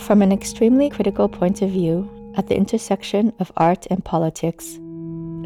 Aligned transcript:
From 0.00 0.22
an 0.22 0.32
extremely 0.32 0.88
critical 0.90 1.28
point 1.28 1.62
of 1.62 1.70
view, 1.70 2.08
at 2.36 2.48
the 2.48 2.56
intersection 2.56 3.32
of 3.38 3.52
art 3.56 3.86
and 3.90 4.04
politics, 4.04 4.78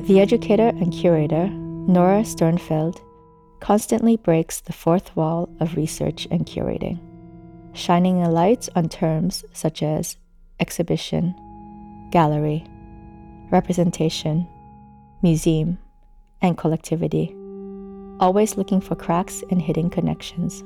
the 0.07 0.21
educator 0.21 0.69
and 0.69 0.93
curator, 0.93 1.49
Nora 1.49 2.23
Sternfeld, 2.23 3.01
constantly 3.61 4.17
breaks 4.17 4.61
the 4.61 4.73
fourth 4.73 5.15
wall 5.17 5.49
of 5.61 5.77
research 5.77 6.29
and 6.31 6.47
curating, 6.47 6.99
shining 7.75 8.23
a 8.23 8.31
light 8.31 8.69
on 8.77 8.89
terms 8.89 9.45
such 9.53 9.83
as 9.83 10.17
exhibition, 10.61 11.35
gallery, 12.11 12.65
representation, 13.51 14.47
museum, 15.23 15.79
and 16.41 16.57
collectivity, 16.57 17.35
always 18.21 18.57
looking 18.57 18.81
for 18.81 18.95
cracks 18.95 19.43
and 19.51 19.61
hidden 19.61 19.91
connections. 19.91 20.63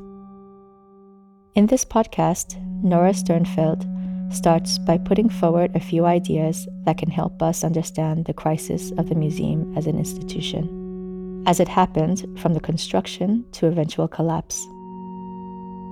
In 1.54 1.66
this 1.66 1.84
podcast, 1.84 2.60
Nora 2.82 3.12
Sternfeld 3.12 3.84
starts 4.32 4.78
by 4.78 4.98
putting 4.98 5.28
forward 5.28 5.74
a 5.74 5.80
few 5.80 6.04
ideas 6.04 6.68
that 6.84 6.98
can 6.98 7.10
help 7.10 7.42
us 7.42 7.64
understand 7.64 8.26
the 8.26 8.34
crisis 8.34 8.92
of 8.92 9.08
the 9.08 9.14
museum 9.14 9.76
as 9.76 9.86
an 9.86 9.98
institution, 9.98 11.42
as 11.46 11.58
it 11.58 11.66
happened 11.66 12.26
from 12.38 12.54
the 12.54 12.60
construction 12.60 13.44
to 13.52 13.66
eventual 13.66 14.06
collapse. 14.06 14.60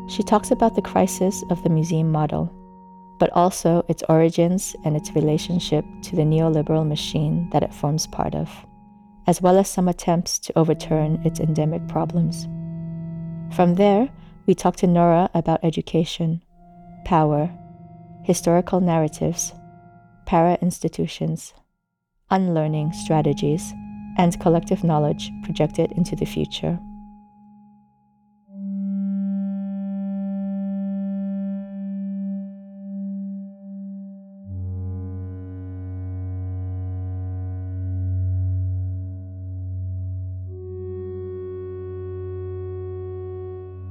She 0.08 0.22
talks 0.22 0.50
about 0.50 0.76
the 0.76 0.82
crisis 0.82 1.42
of 1.50 1.62
the 1.62 1.70
museum 1.70 2.12
model, 2.12 2.52
but 3.18 3.32
also 3.32 3.84
its 3.88 4.04
origins 4.08 4.76
and 4.84 4.96
its 4.96 5.14
relationship 5.16 5.84
to 6.02 6.14
the 6.14 6.22
neoliberal 6.22 6.86
machine 6.86 7.48
that 7.50 7.62
it 7.62 7.74
forms 7.74 8.06
part 8.06 8.34
of, 8.34 8.50
as 9.26 9.40
well 9.40 9.58
as 9.58 9.68
some 9.68 9.88
attempts 9.88 10.38
to 10.40 10.56
overturn 10.56 11.20
its 11.24 11.40
endemic 11.40 11.88
problems. 11.88 12.46
From 13.54 13.74
there, 13.74 14.08
we 14.46 14.54
talk 14.54 14.76
to 14.76 14.86
Nora 14.86 15.28
about 15.34 15.64
education, 15.64 16.42
power, 17.04 17.50
historical 18.22 18.80
narratives, 18.80 19.52
para 20.24 20.56
institutions, 20.62 21.52
unlearning 22.30 22.92
strategies, 22.92 23.72
and 24.18 24.40
collective 24.40 24.84
knowledge 24.84 25.30
projected 25.42 25.92
into 25.92 26.16
the 26.16 26.24
future. 26.24 26.78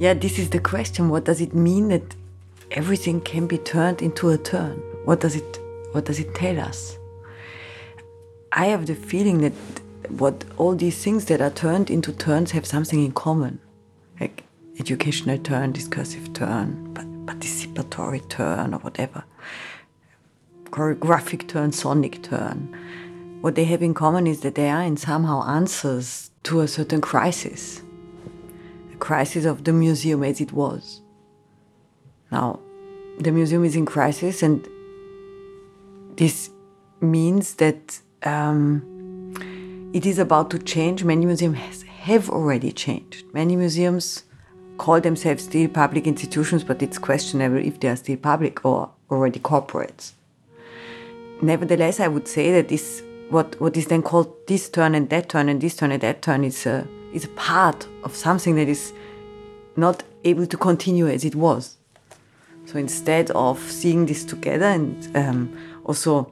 Yeah, 0.05 0.13
this 0.13 0.37
is 0.37 0.51
the 0.51 0.59
question. 0.59 1.09
What 1.09 1.25
does 1.25 1.41
it 1.41 1.55
mean 1.55 1.87
that 1.87 2.15
everything 2.71 3.21
can 3.21 3.47
be 3.47 3.57
turned 3.57 4.01
into 4.01 4.29
a 4.29 4.37
turn. 4.37 4.77
What 5.05 5.19
does 5.19 5.35
it 5.35 5.59
what 5.93 6.05
does 6.05 6.19
it 6.19 6.35
tell 6.35 6.59
us? 6.59 6.97
I 8.51 8.67
have 8.67 8.85
the 8.85 8.95
feeling 8.95 9.39
that 9.39 9.53
what 10.09 10.43
all 10.57 10.75
these 10.75 11.03
things 11.03 11.25
that 11.25 11.41
are 11.41 11.49
turned 11.49 11.89
into 11.89 12.11
turns 12.11 12.51
have 12.51 12.65
something 12.65 13.03
in 13.03 13.13
common. 13.13 13.59
Like 14.19 14.43
educational 14.79 15.37
turn, 15.39 15.71
discursive 15.71 16.33
turn, 16.33 16.93
participatory 17.25 18.27
turn 18.29 18.75
or 18.75 18.79
whatever. 18.79 19.23
Choreographic 20.65 21.47
turn, 21.47 21.71
sonic 21.71 22.21
turn. 22.21 22.75
What 23.41 23.55
they 23.55 23.65
have 23.65 23.81
in 23.81 23.93
common 23.93 24.27
is 24.27 24.41
that 24.41 24.55
they 24.55 24.69
are 24.69 24.83
in 24.83 24.97
somehow 24.97 25.43
answers 25.47 26.31
to 26.43 26.61
a 26.61 26.67
certain 26.67 27.01
crisis. 27.01 27.81
Crisis 28.99 29.45
of 29.45 29.63
the 29.63 29.73
museum 29.73 30.23
as 30.23 30.41
it 30.41 30.51
was. 30.51 31.01
Now, 32.31 32.59
the 33.19 33.31
museum 33.31 33.63
is 33.63 33.75
in 33.75 33.85
crisis, 33.85 34.43
and 34.43 34.67
this 36.17 36.49
means 37.01 37.55
that 37.55 37.99
um, 38.23 39.31
it 39.93 40.05
is 40.05 40.19
about 40.19 40.49
to 40.51 40.59
change. 40.59 41.03
Many 41.03 41.25
museums 41.25 41.83
have 41.83 42.29
already 42.29 42.71
changed. 42.71 43.25
Many 43.33 43.55
museums 43.55 44.23
call 44.77 44.99
themselves 44.99 45.43
still 45.43 45.67
public 45.69 46.07
institutions, 46.07 46.63
but 46.63 46.81
it's 46.81 46.97
questionable 46.97 47.57
if 47.57 47.79
they 47.79 47.87
are 47.87 47.95
still 47.95 48.17
public 48.17 48.65
or 48.65 48.91
already 49.09 49.39
corporates. 49.39 50.13
Nevertheless, 51.41 51.99
I 51.99 52.07
would 52.07 52.27
say 52.27 52.51
that 52.51 52.69
this 52.69 53.01
what 53.29 53.59
what 53.59 53.75
is 53.75 53.87
then 53.87 54.01
called 54.01 54.33
this 54.47 54.69
turn 54.69 54.95
and 54.95 55.09
that 55.09 55.29
turn 55.29 55.49
and 55.49 55.59
this 55.59 55.75
turn 55.75 55.91
and 55.91 56.01
that 56.01 56.21
turn 56.21 56.43
is 56.43 56.65
a 56.65 56.87
is 57.15 57.25
a 57.25 57.29
part 57.29 57.87
of 58.03 58.13
something 58.13 58.55
that 58.55 58.67
is 58.67 58.93
not 59.77 60.03
able 60.25 60.45
to 60.45 60.57
continue 60.57 61.07
as 61.07 61.23
it 61.23 61.33
was. 61.33 61.77
So 62.65 62.77
instead 62.77 63.31
of 63.31 63.59
seeing 63.59 64.05
this 64.05 64.25
together 64.25 64.65
and 64.65 65.15
um, 65.15 65.57
also 65.85 66.31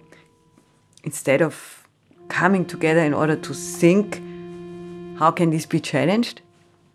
instead 1.03 1.41
of 1.41 1.88
coming 2.27 2.66
together 2.66 2.99
in 2.99 3.13
order 3.13 3.35
to 3.35 3.53
think 3.53 4.21
how 5.19 5.31
can 5.31 5.51
this 5.51 5.66
be 5.66 5.79
challenged, 5.79 6.41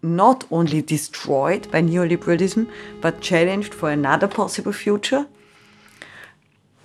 not 0.02 0.44
only 0.50 0.82
destroyed 0.82 1.70
by 1.70 1.80
neoliberalism, 1.80 2.70
but 3.00 3.20
challenged 3.20 3.72
for 3.72 3.90
another 3.90 4.28
possible 4.28 4.72
future, 4.72 5.26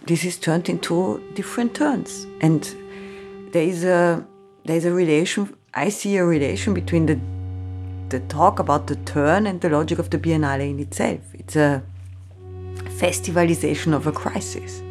this 0.06 0.24
is 0.24 0.38
turned 0.38 0.70
into 0.70 1.22
different 1.34 1.74
turns. 1.74 2.28
And 2.40 2.64
there 3.52 3.64
is 3.64 3.84
a 3.84 4.26
there 4.66 4.78
is 4.78 4.86
a 4.86 4.94
relation 4.94 5.54
I 5.76 5.90
see 5.90 6.18
a 6.18 6.26
relation 6.26 6.76
between 6.76 7.08
the 7.08 7.20
the 8.10 8.20
talk 8.28 8.60
about 8.60 8.86
the 8.86 8.96
turn 8.96 9.48
and 9.48 9.60
the 9.60 9.70
logic 9.70 9.98
of 9.98 10.12
the 10.12 10.20
Biennale 10.20 10.70
in 10.70 10.80
itself. 10.80 11.22
It's 11.34 11.56
a 11.56 11.82
festivalization 13.00 13.92
of 13.92 14.06
a 14.06 14.12
crisis 14.12 14.84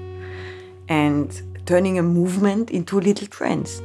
and 0.89 1.41
turning 1.67 2.01
a 2.01 2.03
movement 2.03 2.71
into 2.71 2.99
little 2.99 3.29
trends. 3.29 3.81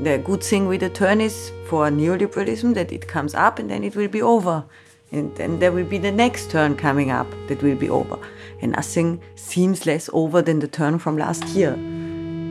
The 0.00 0.18
good 0.24 0.40
thing 0.44 0.68
with 0.68 0.82
the 0.82 0.90
turn 0.90 1.20
is 1.20 1.50
for 1.66 1.88
neoliberalism 1.90 2.74
that 2.74 2.92
it 2.92 3.08
comes 3.08 3.34
up 3.34 3.58
and 3.58 3.68
then 3.68 3.82
it 3.82 3.96
will 3.96 4.06
be 4.06 4.22
over. 4.22 4.64
And 5.10 5.34
then 5.34 5.58
there 5.58 5.72
will 5.72 5.84
be 5.84 5.98
the 5.98 6.12
next 6.12 6.52
turn 6.52 6.76
coming 6.76 7.10
up 7.10 7.26
that 7.48 7.60
will 7.60 7.74
be 7.74 7.90
over. 7.90 8.18
And 8.62 8.70
nothing 8.70 9.20
seems 9.34 9.84
less 9.84 10.08
over 10.12 10.42
than 10.42 10.60
the 10.60 10.68
turn 10.68 11.00
from 11.00 11.18
last 11.18 11.44
year. 11.48 11.74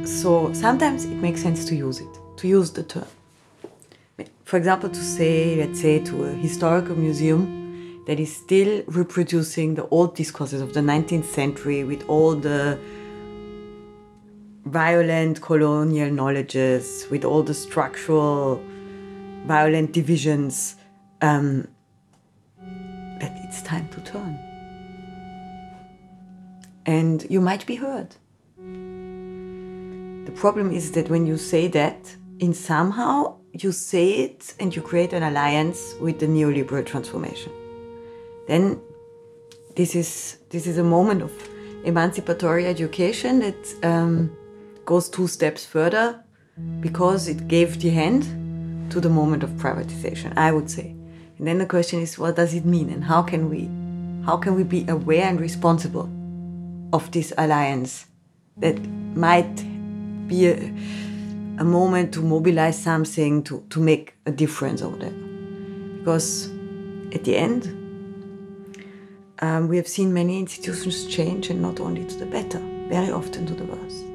So 0.06 0.52
sometimes 0.52 1.06
it 1.06 1.16
makes 1.16 1.42
sense 1.42 1.64
to 1.66 1.76
use 1.76 2.02
it, 2.02 2.20
to 2.38 2.48
use 2.50 2.72
the 2.72 2.84
turn. 2.84 3.08
For 4.46 4.58
example, 4.58 4.90
to 4.90 5.04
say, 5.04 5.56
let's 5.56 5.82
say, 5.82 6.00
to 6.04 6.26
a 6.26 6.32
historical 6.32 6.96
museum, 6.96 8.04
that 8.06 8.20
is 8.20 8.36
still 8.36 8.84
reproducing 8.86 9.74
the 9.74 9.88
old 9.88 10.16
discourses 10.16 10.62
of 10.62 10.74
the 10.76 10.82
19th 10.82 11.26
century 11.26 11.84
with 11.84 12.08
all 12.08 12.36
the 12.36 12.78
violent 14.66 15.42
colonial 15.42 16.12
knowledges, 16.12 17.08
with 17.10 17.26
all 17.26 17.42
the 17.42 17.56
structural 17.56 18.64
violent 19.48 19.92
divisions, 19.92 20.76
um, 21.24 21.68
that 23.20 23.36
it's 23.46 23.64
time 23.64 23.90
to 23.90 24.02
turn. 24.02 24.38
And 26.86 27.26
you 27.32 27.42
might 27.42 27.66
be 27.66 27.76
heard. 27.76 28.16
The 30.26 30.32
problem 30.34 30.72
is 30.72 30.92
that 30.92 31.10
when 31.10 31.26
you 31.26 31.38
say 31.38 31.68
that, 31.70 32.16
in 32.40 32.54
somehow 32.54 33.38
you 33.54 33.72
say 33.72 34.12
it 34.26 34.54
and 34.60 34.76
you 34.76 34.82
create 34.82 35.14
an 35.14 35.24
alliance 35.24 35.96
with 36.02 36.20
the 36.20 36.28
neoliberal 36.28 36.86
transformation. 36.86 37.52
Then 38.48 38.82
this 39.76 39.96
is 39.96 40.38
this 40.50 40.68
is 40.68 40.78
a 40.78 40.84
moment 40.84 41.22
of 41.22 41.32
emancipatory 41.84 42.66
education 42.66 43.40
that 43.40 43.76
um, 43.84 44.36
goes 44.86 45.10
two 45.10 45.28
steps 45.28 45.66
further 45.66 46.22
because 46.80 47.28
it 47.28 47.48
gave 47.48 47.80
the 47.82 47.90
hand 47.90 48.24
to 48.92 49.00
the 49.00 49.10
moment 49.10 49.44
of 49.44 49.50
privatization 49.52 50.32
i 50.38 50.52
would 50.52 50.70
say. 50.70 50.96
And 51.38 51.48
then 51.48 51.58
the 51.58 51.66
question 51.66 52.00
is 52.00 52.18
what 52.18 52.36
does 52.36 52.54
it 52.54 52.66
mean 52.66 52.90
and 52.90 53.04
how 53.04 53.22
can 53.22 53.50
we 53.50 53.70
how 54.26 54.38
can 54.38 54.56
we 54.56 54.64
be 54.64 54.86
aware 54.88 55.28
and 55.28 55.40
responsible 55.40 56.10
of 56.94 57.12
this 57.12 57.34
alliance 57.38 58.06
that 58.58 58.78
might 59.16 59.56
be 60.28 60.48
a, 60.48 60.74
a 61.58 61.64
moment 61.64 62.14
to 62.14 62.22
mobilize 62.22 62.82
something 62.82 63.44
to, 63.44 63.64
to 63.70 63.80
make 63.80 64.14
a 64.26 64.32
difference 64.32 64.82
over 64.82 64.98
there 64.98 65.14
because 66.00 66.50
at 67.14 67.24
the 67.24 67.36
end 67.36 67.66
um, 69.40 69.68
we 69.68 69.78
have 69.78 69.88
seen 69.88 70.14
many 70.14 70.40
institutions 70.40 71.06
change 71.06 71.50
and 71.50 71.62
not 71.62 71.80
only 71.80 72.06
to 72.06 72.16
the 72.16 72.26
better, 72.26 72.60
very 72.90 73.12
often 73.12 73.46
to 73.46 73.54
the 73.54 73.66
worse. 73.66 74.15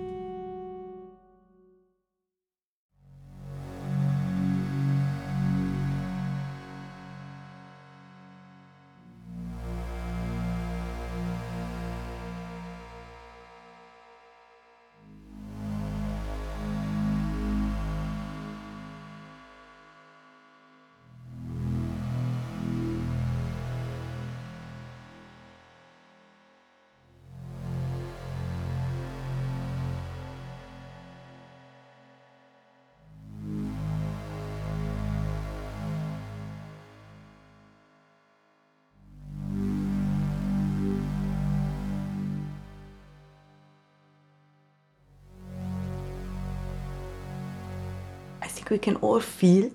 We 48.70 48.78
can 48.78 48.96
all 48.96 49.20
feel 49.20 49.70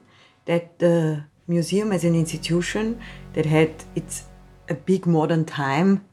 that 0.45 0.79
the 0.79 1.23
museum 1.47 1.91
as 1.91 2.03
an 2.03 2.15
institution 2.15 2.99
that 3.33 3.45
had 3.45 3.83
its 3.95 4.23
a 4.67 4.73
big 4.73 5.05
modern 5.05 5.45
time 5.45 6.03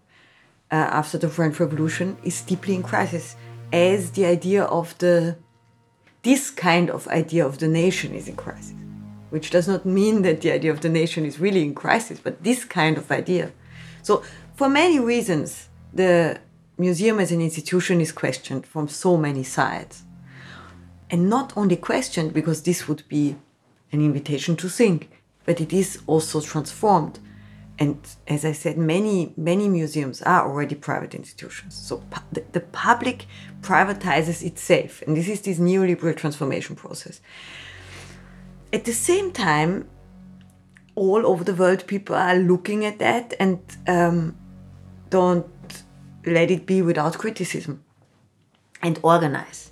uh, 0.71 0.75
after 0.75 1.17
the 1.19 1.29
French 1.29 1.59
Revolution 1.59 2.17
is 2.23 2.43
deeply 2.43 2.75
in 2.75 2.83
crisis, 2.83 3.37
as 3.73 4.11
the 4.13 4.27
idea 4.27 4.65
of 4.65 4.97
the 4.99 5.37
this 6.23 6.51
kind 6.51 6.89
of 6.91 7.09
idea 7.09 7.45
of 7.45 7.59
the 7.59 7.69
nation 7.69 8.15
is 8.15 8.29
in 8.29 8.37
crisis, 8.37 8.75
which 9.31 9.51
does 9.51 9.67
not 9.67 9.85
mean 9.85 10.23
that 10.23 10.41
the 10.41 10.53
idea 10.53 10.71
of 10.71 10.81
the 10.81 10.89
nation 10.89 11.25
is 11.25 11.41
really 11.41 11.63
in 11.63 11.75
crisis, 11.75 12.21
but 12.23 12.45
this 12.45 12.65
kind 12.65 12.97
of 12.97 13.11
idea. 13.11 13.51
So, 14.03 14.23
for 14.55 14.69
many 14.69 15.01
reasons, 15.01 15.69
the 15.93 16.41
museum 16.79 17.19
as 17.19 17.33
an 17.33 17.41
institution 17.41 18.01
is 18.01 18.13
questioned 18.13 18.67
from 18.67 18.89
so 18.89 19.17
many 19.17 19.43
sides. 19.43 20.05
And 21.13 21.29
not 21.29 21.53
only 21.57 21.77
questioned 21.77 22.33
because 22.33 22.63
this 22.63 22.89
would 22.89 23.07
be 23.07 23.37
an 23.93 24.01
invitation 24.01 24.57
to 24.57 24.69
think, 24.69 25.11
but 25.45 25.61
it 25.61 25.73
is 25.73 26.01
also 26.07 26.41
transformed. 26.41 27.19
And 27.79 27.99
as 28.27 28.45
I 28.47 28.53
said, 28.53 28.79
many, 28.79 29.35
many 29.37 29.69
museums 29.69 30.23
are 30.23 30.49
already 30.49 30.75
private 30.75 31.15
institutions. 31.15 31.75
So 31.75 31.99
pu- 32.11 32.23
the, 32.33 32.45
the 32.53 32.61
public 32.61 33.27
privatizes 33.61 34.43
itself. 34.43 35.03
And 35.03 35.15
this 35.17 35.29
is 35.29 35.43
this 35.43 35.59
neoliberal 35.59 36.17
transformation 36.17 36.77
process. 36.77 37.21
At 38.73 38.87
the 38.87 38.95
same 38.95 39.33
time, 39.33 39.89
all 40.95 41.27
over 41.27 41.45
the 41.45 41.55
world, 41.55 41.87
people 41.87 42.17
are 42.17 42.37
looking 42.37 42.87
at 42.87 42.99
that 43.01 43.35
and 43.39 43.61
um, 43.87 44.37
don't 45.11 45.47
let 46.25 46.51
it 46.51 46.65
be 46.65 46.81
without 46.81 47.19
criticism 47.19 47.85
and 48.81 48.99
organize. 49.03 49.72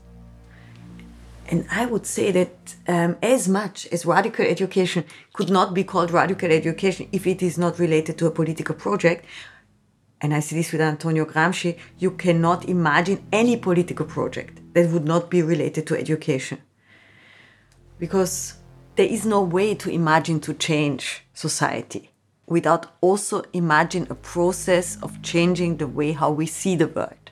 And 1.51 1.67
I 1.69 1.85
would 1.85 2.07
say 2.07 2.31
that 2.31 2.77
um, 2.87 3.17
as 3.21 3.49
much 3.49 3.87
as 3.89 4.07
radical 4.07 4.47
education 4.47 5.05
could 5.33 5.51
not 5.51 5.75
be 5.75 5.83
called 5.83 6.13
radical 6.13 6.53
education 6.53 7.09
if 7.11 7.27
it 7.27 7.43
is 7.43 7.59
not 7.59 7.81
related 7.81 8.17
to 8.19 8.27
a 8.27 8.31
political 8.31 8.77
project, 8.77 9.25
and 10.21 10.33
I 10.33 10.39
see 10.41 10.55
this 10.55 10.71
with 10.71 10.81
Antonio 10.81 11.25
Gramsci, 11.25 11.77
you 11.99 12.13
cannot 12.13 12.69
imagine 12.69 13.27
any 13.33 13.57
political 13.57 14.07
project 14.07 14.61
that 14.75 14.91
would 14.91 15.05
not 15.05 15.29
be 15.29 15.43
related 15.43 15.89
to 15.89 15.99
education. 15.99 16.59
Because 17.99 18.55
there 18.95 19.07
is 19.07 19.27
no 19.27 19.43
way 19.43 19.75
to 19.75 19.91
imagine 19.91 20.39
to 20.41 20.55
change 20.55 21.25
society 21.35 22.11
without 22.47 22.95
also 23.01 23.43
imagine 23.53 24.07
a 24.09 24.15
process 24.15 24.99
of 25.03 25.21
changing 25.23 25.79
the 25.79 25.87
way 25.87 26.13
how 26.13 26.31
we 26.31 26.47
see 26.47 26.77
the 26.77 26.89
world. 26.89 27.31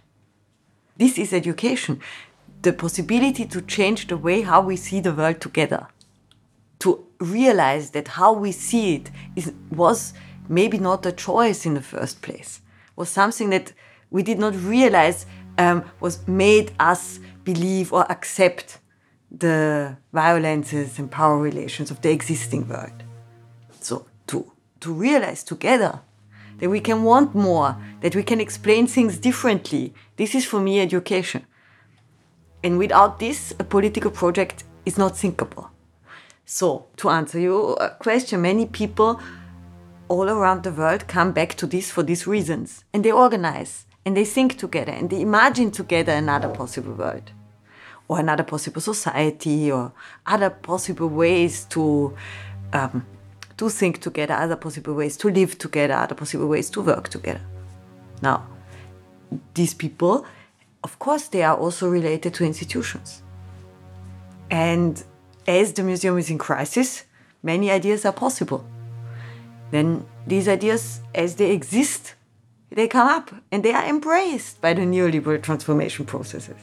This 0.96 1.18
is 1.18 1.32
education 1.32 2.00
the 2.62 2.72
possibility 2.72 3.44
to 3.46 3.62
change 3.62 4.06
the 4.08 4.16
way 4.16 4.42
how 4.42 4.60
we 4.60 4.76
see 4.76 5.00
the 5.00 5.14
world 5.14 5.40
together. 5.40 5.88
To 6.80 7.06
realize 7.18 7.90
that 7.90 8.08
how 8.08 8.32
we 8.32 8.52
see 8.52 8.96
it 8.96 9.10
is, 9.36 9.52
was 9.70 10.12
maybe 10.48 10.78
not 10.78 11.06
a 11.06 11.12
choice 11.12 11.66
in 11.66 11.74
the 11.74 11.82
first 11.82 12.22
place 12.22 12.60
was 12.98 13.08
something 13.08 13.50
that 13.50 13.72
we 14.10 14.22
did 14.22 14.38
not 14.38 14.54
realize 14.56 15.24
um, 15.56 15.84
was 16.00 16.26
made 16.26 16.72
us 16.80 17.20
believe 17.44 17.92
or 17.92 18.10
accept 18.10 18.78
the 19.30 19.96
violences 20.12 20.98
and 20.98 21.10
power 21.10 21.38
relations 21.38 21.90
of 21.90 22.00
the 22.02 22.10
existing 22.10 22.68
world. 22.68 23.02
So 23.80 24.06
to 24.28 24.50
to 24.80 24.92
realize 24.92 25.44
together 25.44 26.00
that 26.58 26.68
we 26.68 26.80
can 26.80 27.04
want 27.04 27.34
more 27.34 27.76
that 28.00 28.14
we 28.16 28.22
can 28.22 28.40
explain 28.40 28.86
things 28.86 29.18
differently 29.18 29.92
this 30.16 30.34
is 30.34 30.44
for 30.44 30.60
me 30.60 30.80
education 30.80 31.44
and 32.62 32.78
without 32.78 33.18
this, 33.18 33.52
a 33.58 33.64
political 33.64 34.10
project 34.10 34.64
is 34.84 34.98
not 34.98 35.16
thinkable. 35.16 35.70
So, 36.44 36.86
to 36.96 37.10
answer 37.10 37.38
your 37.38 37.76
question, 38.00 38.42
many 38.42 38.66
people 38.66 39.20
all 40.08 40.28
around 40.30 40.62
the 40.62 40.72
world 40.72 41.06
come 41.06 41.32
back 41.32 41.54
to 41.56 41.66
this 41.66 41.90
for 41.90 42.02
these 42.02 42.26
reasons. 42.26 42.84
And 42.92 43.04
they 43.04 43.12
organize 43.12 43.86
and 44.04 44.16
they 44.16 44.24
think 44.24 44.56
together 44.56 44.92
and 44.92 45.10
they 45.10 45.20
imagine 45.20 45.70
together 45.70 46.12
another 46.12 46.48
possible 46.48 46.94
world 46.94 47.30
or 48.08 48.18
another 48.18 48.42
possible 48.42 48.80
society 48.80 49.70
or 49.70 49.92
other 50.26 50.48
possible 50.48 51.08
ways 51.08 51.66
to, 51.66 52.16
um, 52.72 53.06
to 53.58 53.68
think 53.68 54.00
together, 54.00 54.32
other 54.32 54.56
possible 54.56 54.94
ways 54.94 55.16
to 55.18 55.28
live 55.28 55.58
together, 55.58 55.92
other 55.92 56.14
possible 56.14 56.48
ways 56.48 56.70
to 56.70 56.80
work 56.80 57.10
together. 57.10 57.42
Now, 58.22 58.46
these 59.52 59.74
people 59.74 60.24
of 60.84 60.98
course, 60.98 61.28
they 61.28 61.42
are 61.42 61.56
also 61.56 61.88
related 61.88 62.34
to 62.34 62.44
institutions. 62.44 63.22
And 64.50 65.02
as 65.46 65.72
the 65.72 65.82
museum 65.82 66.18
is 66.18 66.30
in 66.30 66.38
crisis, 66.38 67.04
many 67.42 67.70
ideas 67.70 68.04
are 68.04 68.12
possible. 68.12 68.64
Then 69.70 70.06
these 70.26 70.48
ideas, 70.48 71.00
as 71.14 71.36
they 71.36 71.50
exist, 71.50 72.14
they 72.70 72.88
come 72.88 73.08
up 73.08 73.30
and 73.50 73.64
they 73.64 73.72
are 73.72 73.84
embraced 73.84 74.60
by 74.60 74.74
the 74.74 74.82
neoliberal 74.82 75.42
transformation 75.42 76.04
processes. 76.06 76.56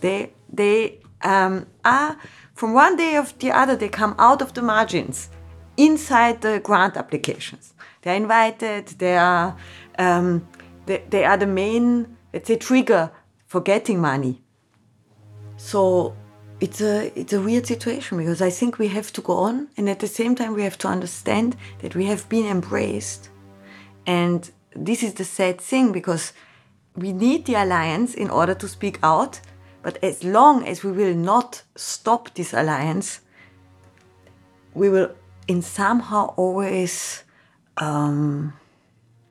They, 0.00 0.32
they 0.52 0.98
um, 1.22 1.66
are, 1.84 2.16
from 2.54 2.72
one 2.74 2.96
day 2.96 3.16
of 3.16 3.38
the 3.38 3.50
other, 3.50 3.76
they 3.76 3.88
come 3.88 4.14
out 4.18 4.42
of 4.42 4.54
the 4.54 4.62
margins 4.62 5.28
inside 5.76 6.40
the 6.40 6.60
grant 6.60 6.96
applications. 6.96 7.74
They 8.02 8.12
are 8.12 8.16
invited, 8.16 8.86
they 8.98 9.16
are, 9.16 9.56
um, 9.98 10.46
they, 10.86 11.04
they 11.10 11.24
are 11.24 11.36
the 11.36 11.46
main, 11.46 12.16
let's 12.32 12.48
say, 12.48 12.56
trigger 12.56 13.10
for 13.50 13.60
getting 13.60 14.00
money. 14.00 14.40
So 15.56 16.14
it's 16.60 16.80
a 16.80 17.10
it's 17.18 17.32
a 17.32 17.40
weird 17.40 17.66
situation 17.66 18.18
because 18.18 18.40
I 18.40 18.48
think 18.48 18.78
we 18.78 18.88
have 18.88 19.12
to 19.14 19.20
go 19.20 19.32
on 19.48 19.68
and 19.76 19.90
at 19.90 19.98
the 19.98 20.06
same 20.06 20.36
time 20.36 20.54
we 20.54 20.62
have 20.62 20.78
to 20.78 20.88
understand 20.88 21.56
that 21.80 21.96
we 21.96 22.06
have 22.06 22.28
been 22.28 22.46
embraced. 22.46 23.28
And 24.06 24.48
this 24.76 25.02
is 25.02 25.14
the 25.14 25.24
sad 25.24 25.60
thing 25.60 25.90
because 25.90 26.32
we 26.94 27.12
need 27.12 27.46
the 27.46 27.56
alliance 27.56 28.14
in 28.14 28.30
order 28.30 28.54
to 28.54 28.68
speak 28.68 29.00
out, 29.02 29.40
but 29.82 29.98
as 30.00 30.22
long 30.22 30.64
as 30.64 30.84
we 30.84 30.92
will 30.92 31.16
not 31.16 31.64
stop 31.74 32.32
this 32.34 32.52
alliance, 32.52 33.20
we 34.74 34.88
will 34.88 35.10
in 35.48 35.60
somehow 35.60 36.34
always 36.36 37.24
um, 37.78 38.52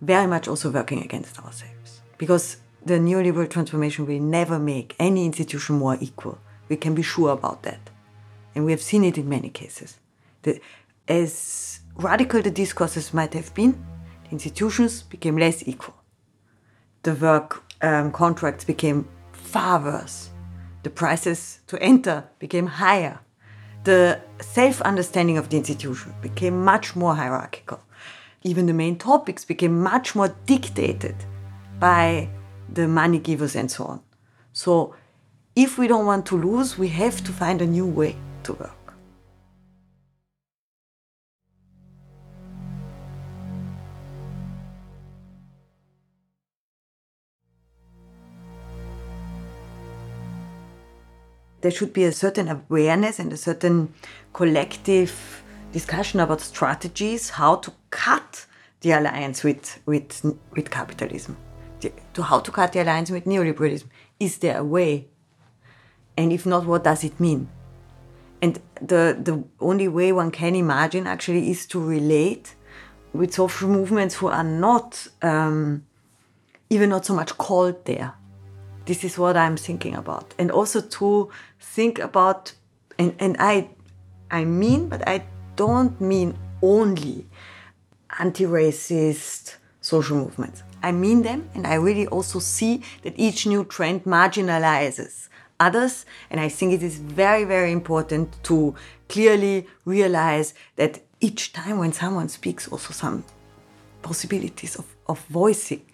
very 0.02 0.28
much 0.28 0.50
also 0.50 0.70
working 0.70 1.02
against 1.04 1.40
ourselves 1.40 2.02
because 2.18 2.58
the 2.90 2.96
neoliberal 2.96 3.48
transformation 3.48 4.08
will 4.08 4.20
never 4.20 4.58
make 4.58 4.96
any 4.98 5.24
institution 5.24 5.78
more 5.78 5.96
equal. 6.02 6.40
We 6.70 6.76
can 6.76 6.96
be 6.96 7.04
sure 7.04 7.30
about 7.30 7.62
that. 7.62 7.92
And 8.56 8.66
we 8.66 8.72
have 8.72 8.82
seen 8.82 9.04
it 9.04 9.16
in 9.16 9.30
many 9.30 9.50
cases. 9.50 10.00
The, 10.42 10.60
as 11.08 11.82
radical 11.96 12.42
the 12.42 12.50
discourses 12.50 13.14
might 13.14 13.36
have 13.36 13.54
been, 13.54 13.74
the 14.24 14.32
institutions 14.32 15.04
became 15.04 15.38
less 15.38 15.68
equal. 15.68 15.94
The 17.04 17.14
work 17.14 17.64
um, 17.84 18.12
contracts 18.12 18.66
became 18.66 19.08
far 19.34 19.80
worse. 19.80 20.32
The 20.82 20.90
prices 20.90 21.60
to 21.68 21.80
enter 21.84 22.24
became 22.40 22.66
higher. 22.66 23.20
The 23.84 24.20
self 24.42 24.82
understanding 24.82 25.38
of 25.38 25.50
the 25.50 25.58
institution 25.58 26.16
became 26.24 26.66
much 26.66 26.96
more 26.96 27.14
hierarchical. 27.14 27.82
Even 28.42 28.66
the 28.66 28.74
main 28.74 28.98
topics 28.98 29.46
became 29.46 29.80
much 29.80 30.16
more 30.16 30.36
dictated 30.48 31.16
by 31.80 32.30
the 32.74 32.88
money 32.88 33.20
givers 33.20 33.56
and 33.56 33.70
so 33.70 33.86
on. 33.86 34.02
So 34.54 34.96
if 35.56 35.78
we 35.78 35.88
don't 35.88 36.06
want 36.06 36.26
to 36.28 36.38
lose, 36.38 36.78
we 36.78 36.90
have 36.90 37.24
to 37.24 37.32
find 37.32 37.62
a 37.62 37.68
new 37.68 37.86
way 37.86 38.16
to 38.44 38.54
work. 38.54 38.76
There 51.62 51.72
should 51.72 51.92
be 51.92 52.06
a 52.06 52.14
certain 52.14 52.48
awareness 52.48 53.20
and 53.20 53.34
a 53.34 53.38
certain 53.38 53.94
collective 54.32 55.44
discussion 55.74 56.22
about 56.22 56.40
strategies 56.40 57.32
how 57.32 57.58
to 57.58 57.74
cut 57.90 58.46
the 58.80 58.92
alliance 58.92 59.44
with, 59.44 59.78
with, 59.86 60.24
with 60.56 60.72
capitalism 60.72 61.36
to 62.14 62.24
how 62.24 62.40
to 62.40 62.52
cut 62.52 62.74
the 62.74 62.82
alliance 62.82 63.10
with 63.12 63.26
neoliberalism. 63.26 63.86
Is 64.20 64.38
there 64.40 64.58
a 64.58 64.64
way? 64.64 65.08
And 66.18 66.34
if 66.34 66.46
not, 66.46 66.66
what 66.66 66.84
does 66.84 67.04
it 67.04 67.20
mean? 67.20 67.50
And 68.42 68.60
the, 68.82 69.18
the 69.22 69.44
only 69.60 69.88
way 69.88 70.12
one 70.12 70.32
can 70.32 70.56
imagine 70.56 71.08
actually 71.08 71.50
is 71.50 71.66
to 71.68 71.84
relate 71.84 72.56
with 73.14 73.34
social 73.34 73.70
movements 73.70 74.16
who 74.16 74.28
are 74.28 74.44
not 74.44 75.08
um, 75.22 75.86
even 76.70 76.90
not 76.90 77.06
so 77.06 77.14
much 77.14 77.38
called 77.38 77.86
there. 77.86 78.14
This 78.86 79.04
is 79.04 79.18
what 79.18 79.36
I'm 79.38 79.58
thinking 79.58 79.96
about. 79.96 80.34
And 80.38 80.52
also 80.52 80.82
to 80.82 81.30
think 81.60 82.00
about, 82.00 82.54
and, 82.98 83.16
and 83.20 83.36
I, 83.40 83.70
I 84.32 84.46
mean, 84.46 84.90
but 84.90 85.08
I 85.08 85.26
don't 85.56 86.00
mean 86.00 86.38
only 86.62 87.28
anti 88.20 88.46
racist 88.46 89.56
social 89.82 90.18
movements. 90.18 90.64
I 90.82 90.92
mean 90.92 91.22
them, 91.24 91.50
and 91.54 91.68
I 91.68 91.76
really 91.76 92.08
also 92.08 92.40
see 92.40 92.84
that 93.04 93.14
each 93.18 93.46
new 93.46 93.64
trend 93.64 94.04
marginalizes 94.04 95.30
others. 95.60 96.06
And 96.30 96.40
I 96.40 96.50
think 96.50 96.74
it 96.74 96.84
is 96.84 96.98
very, 96.98 97.44
very 97.44 97.72
important 97.72 98.42
to 98.44 98.76
clearly 99.08 99.68
realize 99.86 100.54
that 100.78 101.02
each 101.20 101.54
time 101.54 101.78
when 101.78 101.92
someone 101.92 102.30
speaks, 102.30 102.68
also 102.68 102.94
some 102.94 103.24
possibilities 104.02 104.76
of, 104.78 104.86
of 105.08 105.20
voicing 105.26 105.86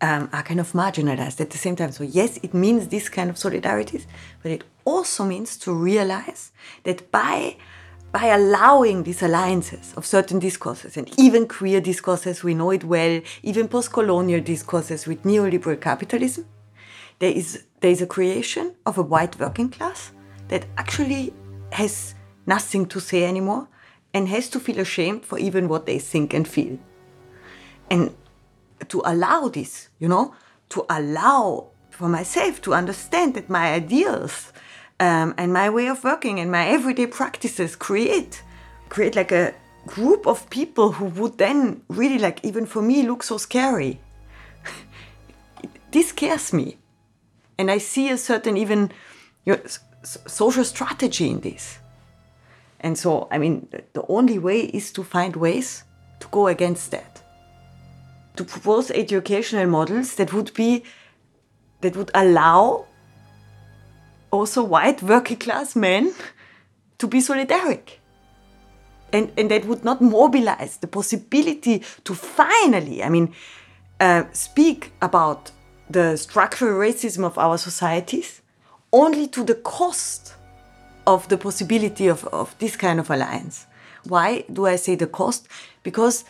um, 0.00 0.28
are 0.32 0.42
kind 0.42 0.60
of 0.60 0.72
marginalized 0.72 1.40
at 1.40 1.50
the 1.50 1.58
same 1.58 1.76
time. 1.76 1.92
So, 1.92 2.04
yes, 2.04 2.38
it 2.42 2.54
means 2.54 2.88
this 2.88 3.08
kind 3.08 3.28
of 3.28 3.36
solidarities, 3.36 4.06
but 4.42 4.52
it 4.52 4.64
also 4.84 5.24
means 5.24 5.56
to 5.58 5.72
realize 5.72 6.52
that 6.84 7.10
by 7.10 7.56
by 8.12 8.26
allowing 8.26 9.04
these 9.04 9.22
alliances 9.22 9.94
of 9.96 10.04
certain 10.04 10.38
discourses 10.38 10.96
and 10.96 11.08
even 11.18 11.46
queer 11.46 11.80
discourses, 11.80 12.42
we 12.42 12.54
know 12.54 12.70
it 12.70 12.84
well, 12.84 13.20
even 13.42 13.68
post 13.68 13.92
colonial 13.92 14.40
discourses 14.40 15.06
with 15.06 15.22
neoliberal 15.22 15.80
capitalism, 15.80 16.44
there 17.20 17.30
is, 17.30 17.64
there 17.80 17.90
is 17.90 18.02
a 18.02 18.06
creation 18.06 18.74
of 18.84 18.98
a 18.98 19.02
white 19.02 19.38
working 19.38 19.68
class 19.68 20.12
that 20.48 20.66
actually 20.76 21.32
has 21.72 22.14
nothing 22.46 22.86
to 22.86 23.00
say 23.00 23.24
anymore 23.24 23.68
and 24.12 24.28
has 24.28 24.48
to 24.48 24.58
feel 24.58 24.80
ashamed 24.80 25.24
for 25.24 25.38
even 25.38 25.68
what 25.68 25.86
they 25.86 25.98
think 25.98 26.34
and 26.34 26.48
feel. 26.48 26.78
And 27.90 28.14
to 28.88 29.02
allow 29.04 29.48
this, 29.48 29.88
you 30.00 30.08
know, 30.08 30.34
to 30.70 30.84
allow 30.90 31.70
for 31.90 32.08
myself 32.08 32.60
to 32.62 32.74
understand 32.74 33.34
that 33.34 33.48
my 33.48 33.74
ideals 33.74 34.52
um, 35.00 35.34
and 35.38 35.52
my 35.52 35.70
way 35.70 35.88
of 35.88 36.04
working 36.04 36.38
and 36.38 36.52
my 36.52 36.68
everyday 36.68 37.06
practices 37.06 37.74
create 37.74 38.42
create 38.90 39.16
like 39.16 39.32
a 39.32 39.54
group 39.86 40.26
of 40.26 40.48
people 40.50 40.92
who 40.92 41.06
would 41.06 41.38
then 41.38 41.82
really 41.88 42.18
like 42.18 42.44
even 42.44 42.66
for 42.66 42.82
me 42.82 43.02
look 43.02 43.22
so 43.22 43.38
scary. 43.38 43.98
This 45.90 46.10
scares 46.10 46.52
me. 46.52 46.76
And 47.58 47.70
i 47.70 47.78
see 47.78 48.10
a 48.10 48.18
certain 48.18 48.56
even 48.56 48.92
you 49.44 49.54
know, 49.54 49.60
social 50.26 50.64
strategy 50.64 51.30
in 51.30 51.40
this. 51.40 51.78
And 52.80 52.96
so 52.98 53.26
i 53.30 53.38
mean 53.38 53.68
the 53.92 54.04
only 54.08 54.38
way 54.38 54.60
is 54.60 54.92
to 54.92 55.02
find 55.02 55.34
ways 55.34 55.84
to 56.20 56.28
go 56.28 56.46
against 56.46 56.90
that. 56.90 57.22
To 58.36 58.44
propose 58.44 58.90
educational 58.90 59.66
models 59.66 60.14
that 60.16 60.32
would 60.32 60.52
be 60.52 60.84
that 61.80 61.96
would 61.96 62.10
allow 62.14 62.86
also 64.30 64.62
white 64.62 65.02
working 65.02 65.36
class 65.36 65.76
men 65.76 66.14
to 66.98 67.06
be 67.06 67.18
solidaric. 67.18 67.98
And, 69.12 69.32
and 69.36 69.50
that 69.50 69.64
would 69.64 69.84
not 69.84 70.00
mobilize 70.00 70.76
the 70.76 70.86
possibility 70.86 71.82
to 72.04 72.14
finally, 72.14 73.02
I 73.02 73.08
mean, 73.08 73.34
uh, 73.98 74.24
speak 74.32 74.92
about 75.02 75.50
the 75.88 76.16
structural 76.16 76.78
racism 76.78 77.24
of 77.24 77.36
our 77.36 77.58
societies 77.58 78.40
only 78.92 79.26
to 79.28 79.42
the 79.44 79.56
cost 79.56 80.34
of 81.06 81.28
the 81.28 81.36
possibility 81.36 82.06
of, 82.06 82.24
of 82.26 82.56
this 82.58 82.76
kind 82.76 83.00
of 83.00 83.10
alliance. 83.10 83.66
Why 84.04 84.44
do 84.52 84.66
I 84.66 84.76
say 84.76 84.94
the 84.94 85.06
cost? 85.06 85.48
Because 85.82 86.24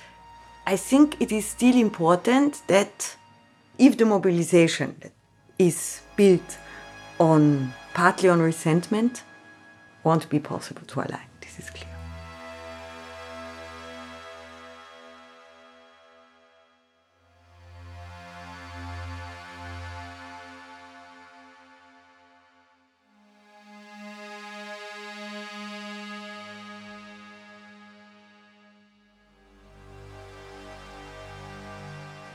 I 0.66 0.76
think 0.76 1.21
it 1.21 1.33
is 1.33 1.47
still 1.47 1.76
important 1.76 2.62
that 2.69 3.16
if 3.78 3.97
the 3.97 4.07
mobilization 4.07 4.97
is 5.59 6.00
built 6.16 6.59
on 7.19 7.73
partly 7.94 8.28
on 8.28 8.40
resentment, 8.40 9.23
won't 10.04 10.28
be 10.28 10.38
possible 10.38 10.82
to 10.87 11.00
align. 11.00 11.26
This 11.40 11.59
is 11.59 11.70
clear. 11.70 11.89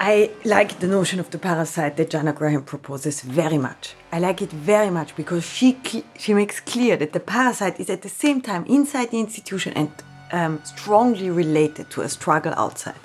I 0.08 0.30
like 0.44 0.78
the 0.78 0.88
notion 0.88 1.20
of 1.20 1.32
the 1.32 1.40
parasite 1.40 1.98
that 1.98 2.12
Janna 2.12 2.36
Graham 2.36 2.62
proposes 2.62 3.22
very 3.22 3.58
much. 3.58 3.96
I 4.12 4.20
like 4.20 4.40
it 4.40 4.52
very 4.52 4.92
much 4.92 5.16
because 5.16 5.44
she 5.44 5.80
she 6.20 6.32
makes 6.36 6.60
clear 6.60 6.96
that 6.98 7.12
the 7.12 7.20
parasite 7.20 7.80
is 7.80 7.90
at 7.90 8.04
the 8.04 8.10
same 8.24 8.40
time 8.40 8.64
inside 8.68 9.10
the 9.10 9.20
institution 9.20 9.74
and 9.74 9.90
um, 10.32 10.62
strongly 10.64 11.32
related 11.32 11.90
to 11.90 12.02
a 12.02 12.10
struggle 12.10 12.54
outside. 12.56 13.04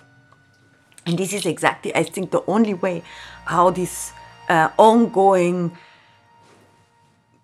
And 1.07 1.17
this 1.17 1.33
is 1.33 1.47
exactly, 1.47 1.91
I 1.97 2.03
think, 2.03 2.33
the 2.33 2.45
only 2.47 2.75
way 2.75 3.03
how 3.47 3.71
this 3.71 4.13
uh, 4.51 4.69
ongoing 4.77 5.73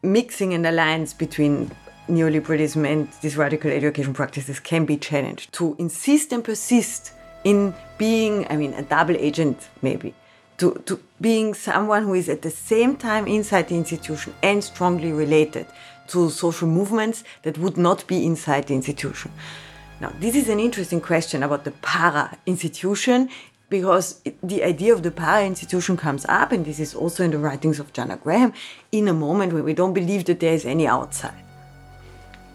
mixing 0.03 0.53
and 0.53 0.67
alliance 0.67 1.15
between 1.15 1.71
neoliberalism 2.11 2.87
and 2.93 3.09
these 3.23 3.39
radical 3.39 3.71
education 3.71 4.13
practices 4.13 4.61
can 4.61 4.85
be 4.85 4.99
challenged. 4.99 5.55
To 5.55 5.77
insist 5.79 6.31
and 6.35 6.45
persist 6.45 7.13
in 7.47 7.73
being, 7.97 8.45
I 8.51 8.57
mean, 8.57 8.75
a 8.75 8.83
double 8.83 9.17
agent 9.17 9.69
maybe, 9.81 10.15
to, 10.59 10.83
to 10.87 11.01
being 11.21 11.55
someone 11.55 12.03
who 12.03 12.15
is 12.15 12.29
at 12.29 12.43
the 12.43 12.51
same 12.51 12.97
time 12.97 13.29
inside 13.29 13.69
the 13.69 13.77
institution 13.77 14.35
and 14.43 14.65
strongly 14.65 15.13
related 15.13 15.67
to 16.09 16.29
social 16.31 16.67
movements 16.67 17.23
that 17.45 17.57
would 17.57 17.77
not 17.77 18.05
be 18.09 18.27
inside 18.27 18.67
the 18.67 18.75
institution. 18.75 19.31
Now, 20.01 20.13
this 20.19 20.35
is 20.35 20.49
an 20.49 20.59
interesting 20.59 21.01
question 21.01 21.45
about 21.45 21.63
the 21.63 21.71
para 21.71 22.37
institution 22.47 23.29
because 23.69 24.21
the 24.43 24.65
idea 24.65 24.93
of 24.93 25.05
the 25.05 25.13
para 25.13 25.45
institution 25.47 25.97
comes 25.97 26.27
up, 26.29 26.51
and 26.51 26.65
this 26.65 26.81
is 26.81 26.95
also 26.95 27.23
in 27.23 27.31
the 27.31 27.39
writings 27.39 27.79
of 27.79 27.93
Janna 27.93 28.21
Graham, 28.21 28.53
in 28.91 29.07
a 29.07 29.15
moment 29.15 29.53
where 29.53 29.63
we 29.63 29.73
don't 29.73 29.95
believe 29.95 30.25
that 30.25 30.41
there 30.41 30.53
is 30.53 30.65
any 30.65 30.87
outside. 30.87 31.43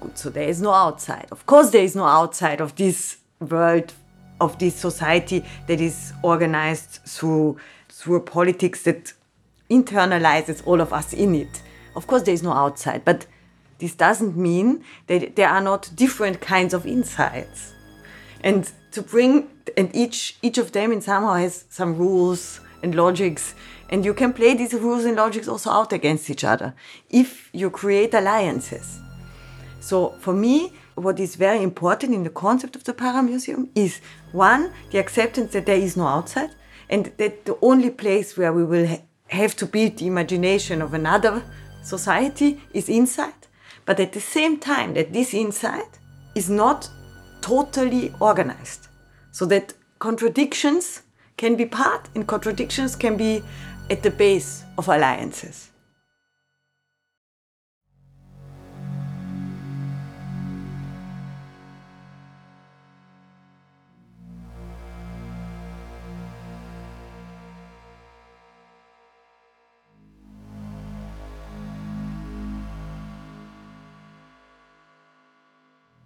Good, 0.02 0.18
so 0.18 0.30
there 0.30 0.50
is 0.50 0.62
no 0.62 0.74
outside. 0.74 1.28
Of 1.32 1.46
course, 1.46 1.70
there 1.72 1.84
is 1.84 1.96
no 1.96 2.06
outside 2.06 2.60
of 2.62 2.76
this 2.76 3.18
world 3.40 3.94
of 4.42 4.60
this 4.60 4.76
society 4.76 5.46
that 5.68 5.80
is 5.80 6.14
organized 6.24 7.00
through 7.06 7.58
through 7.88 8.16
a 8.16 8.22
politics 8.22 8.84
that 8.84 9.14
internalizes 9.70 10.66
all 10.66 10.82
of 10.82 10.92
us 10.92 11.14
in 11.14 11.36
it. 11.36 11.62
Of 11.96 12.08
course, 12.08 12.24
there 12.24 12.34
is 12.34 12.44
no 12.44 12.52
outside, 12.52 13.06
but 13.06 13.28
this 13.78 13.96
doesn't 13.96 14.36
mean 14.36 14.84
that 15.08 15.36
there 15.36 15.50
are 15.50 15.62
not 15.62 15.90
different 15.96 16.42
kinds 16.42 16.74
of 16.74 16.86
insides. 16.86 17.74
And 18.44 18.70
to 18.92 19.02
bring 19.02 19.50
and 19.78 19.94
each 19.96 20.38
each 20.42 20.58
of 20.58 20.72
them 20.72 20.92
in 20.92 21.02
somehow 21.02 21.34
has 21.34 21.66
some 21.70 21.98
rules 21.98 22.60
and 22.84 22.96
logics 22.96 23.56
and 23.90 24.06
you 24.06 24.14
can 24.14 24.34
play 24.34 24.54
these 24.54 24.74
rules 24.74 25.06
and 25.06 25.16
logics 25.16 25.48
also 25.48 25.70
out 25.70 25.94
against 25.94 26.30
each 26.30 26.44
other 26.44 26.74
if 27.10 27.50
you 27.54 27.70
create 27.70 28.14
alliances 28.14 29.00
so 29.80 30.10
for 30.20 30.34
me 30.34 30.74
what 31.04 31.20
is 31.20 31.36
very 31.36 31.62
important 31.62 32.14
in 32.14 32.24
the 32.24 32.30
concept 32.30 32.76
of 32.76 32.84
the 32.84 32.94
Paramuseum 32.94 33.70
is 33.76 34.02
one, 34.32 34.72
the 34.92 35.00
acceptance 35.00 35.54
that 35.54 35.66
there 35.66 35.78
is 35.78 35.98
no 35.98 36.08
outside, 36.08 36.52
and 36.90 37.12
that 37.18 37.46
the 37.46 37.58
only 37.62 37.90
place 37.90 38.38
where 38.38 38.54
we 38.54 38.64
will 38.64 38.88
ha- 38.88 39.02
have 39.28 39.56
to 39.56 39.66
build 39.66 39.98
the 39.98 40.08
imagination 40.08 40.82
of 40.82 40.94
another 40.94 41.44
society 41.84 42.62
is 42.74 42.90
inside, 42.90 43.48
but 43.86 44.00
at 44.00 44.14
the 44.14 44.22
same 44.22 44.58
time, 44.58 44.94
that 44.94 45.14
this 45.14 45.34
inside 45.34 45.98
is 46.36 46.50
not 46.50 46.90
totally 47.42 48.14
organized, 48.20 48.88
so 49.32 49.46
that 49.46 49.74
contradictions 50.00 51.02
can 51.38 51.56
be 51.56 51.66
part 51.66 52.10
and 52.14 52.28
contradictions 52.28 52.96
can 52.96 53.18
be 53.18 53.42
at 53.90 54.04
the 54.04 54.12
base 54.12 54.64
of 54.78 54.88
alliances. 54.88 55.71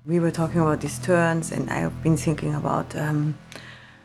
We 0.08 0.20
were 0.20 0.32
talking 0.32 0.62
about 0.62 0.82
these 0.82 1.00
turns, 1.00 1.52
and 1.52 1.70
I've 1.70 2.04
been 2.04 2.18
thinking 2.18 2.54
about 2.54 2.96
um, 2.96 3.38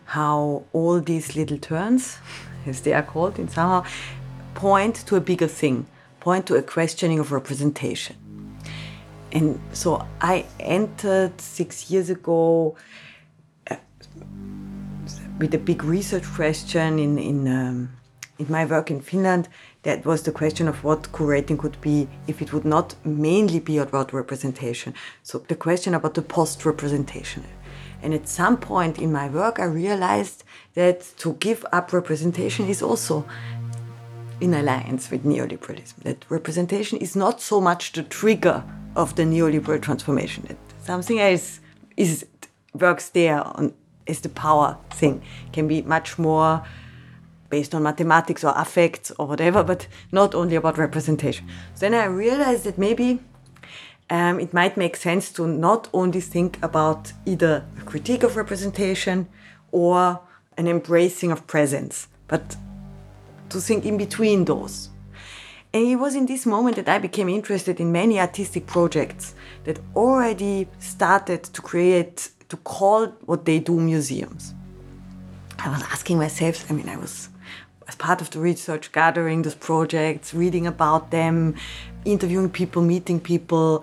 how 0.07 0.64
all 0.73 1.00
these 1.00 1.37
little 1.37 1.59
turns, 1.59 2.19
as 2.66 2.80
they 2.80 2.95
are 2.95 3.02
called 3.02 3.38
in 3.38 3.49
somehow, 3.49 3.85
point 4.54 4.97
to 5.07 5.16
a 5.16 5.21
bigger 5.21 5.47
thing, 5.47 5.87
point 6.19 6.47
to 6.47 6.57
a 6.57 6.62
questioning 6.62 7.19
of 7.19 7.33
representation. 7.33 8.16
And 9.33 9.61
so 9.73 10.07
I 10.21 10.47
entered 10.59 11.40
six 11.40 11.90
years 11.90 12.11
ago 12.11 12.76
uh, 13.71 13.76
with 15.38 15.54
a 15.54 15.59
big 15.59 15.85
research 15.85 16.25
question 16.25 16.99
in, 16.99 17.19
in, 17.19 17.47
um, 17.47 17.90
in 18.38 18.47
my 18.49 18.64
work 18.64 18.90
in 18.90 19.00
Finland 19.00 19.49
that 19.83 20.05
was 20.05 20.23
the 20.23 20.33
question 20.33 20.69
of 20.69 20.85
what 20.85 21.11
curating 21.13 21.59
could 21.59 21.81
be 21.81 22.09
if 22.27 22.43
it 22.43 22.53
would 22.53 22.65
not 22.65 22.95
mainly 23.05 23.61
be 23.61 23.79
about 23.79 24.13
representation. 24.13 24.95
So 25.23 25.39
the 25.39 25.55
question 25.55 25.95
about 25.95 26.15
the 26.15 26.23
post 26.23 26.65
representation. 26.67 27.45
And 28.03 28.15
at 28.15 28.29
some 28.29 28.57
point 28.57 28.99
in 28.99 29.13
my 29.13 29.29
work, 29.29 29.59
I 29.59 29.65
realized 29.65 30.45
that 30.75 31.01
to 31.19 31.35
give 31.35 31.65
up 31.73 31.93
representation 31.93 32.67
is 32.69 32.83
also 32.83 33.27
in 34.41 34.55
alliance 34.55 35.11
with 35.11 35.25
neoliberalism. 35.25 35.97
That 36.03 36.25
representation 36.29 36.99
is 36.99 37.15
not 37.15 37.41
so 37.41 37.61
much 37.61 37.93
the 37.93 38.03
trigger 38.03 38.65
of 38.97 39.17
the 39.17 39.23
neoliberal 39.23 39.81
transformation. 39.81 40.45
That 40.49 40.57
something 40.83 41.21
else 41.21 41.61
is 41.97 42.27
works 42.75 43.09
there 43.11 43.47
on 43.47 43.75
is 44.07 44.21
the 44.21 44.29
power 44.29 44.79
thing. 44.91 45.23
Can 45.53 45.69
be 45.69 45.83
much 45.83 46.19
more 46.19 46.65
based 47.50 47.75
on 47.75 47.83
mathematics 47.83 48.45
or 48.45 48.52
affects 48.57 49.12
or 49.19 49.26
whatever, 49.26 49.62
but 49.62 49.87
not 50.12 50.35
only 50.35 50.57
about 50.57 50.78
representation. 50.78 51.47
So 51.75 51.80
then 51.88 51.95
I 51.95 52.07
realized 52.07 52.64
that 52.64 52.78
maybe 52.78 53.21
um, 54.09 54.40
it 54.40 54.54
might 54.54 54.76
make 54.76 54.97
sense 54.97 55.30
to 55.33 55.47
not 55.47 55.88
only 55.92 56.21
think 56.21 56.59
about 56.62 57.12
either 57.26 57.64
a 57.78 57.83
critique 57.83 58.23
of 58.23 58.37
representation 58.37 59.28
or 59.73 60.21
an 60.57 60.66
embracing 60.66 61.30
of 61.30 61.47
presence, 61.47 62.09
but 62.28 62.57
to 63.50 63.61
think 63.61 63.85
in 63.85 63.97
between 63.97 64.45
those. 64.45 64.88
And 65.73 65.87
it 65.87 65.97
was 65.97 66.16
in 66.16 66.26
this 66.26 66.47
moment 66.47 66.76
that 66.76 66.88
I 66.88 66.99
became 66.99 67.28
interested 67.28 67.78
in 67.78 67.92
many 67.92 68.19
artistic 68.19 68.66
projects 68.66 69.35
that 69.64 69.78
already 69.95 70.69
started 70.80 71.45
to 71.45 71.62
create, 71.62 72.30
to 72.49 72.57
call 72.59 73.07
what 73.26 73.45
they 73.45 73.61
do 73.61 73.78
museums. 73.78 74.54
I 75.61 75.69
was 75.69 75.83
asking 75.83 76.19
myself, 76.19 76.69
I 76.71 76.75
mean, 76.75 76.88
I 76.88 76.97
was 76.97 77.28
as 77.90 77.97
part 77.97 78.20
of 78.20 78.30
the 78.30 78.38
research 78.38 78.92
gathering 78.92 79.42
those 79.42 79.56
projects, 79.56 80.32
reading 80.32 80.64
about 80.64 81.11
them, 81.11 81.56
interviewing 82.04 82.49
people, 82.49 82.83
meeting 82.83 83.18
people, 83.18 83.83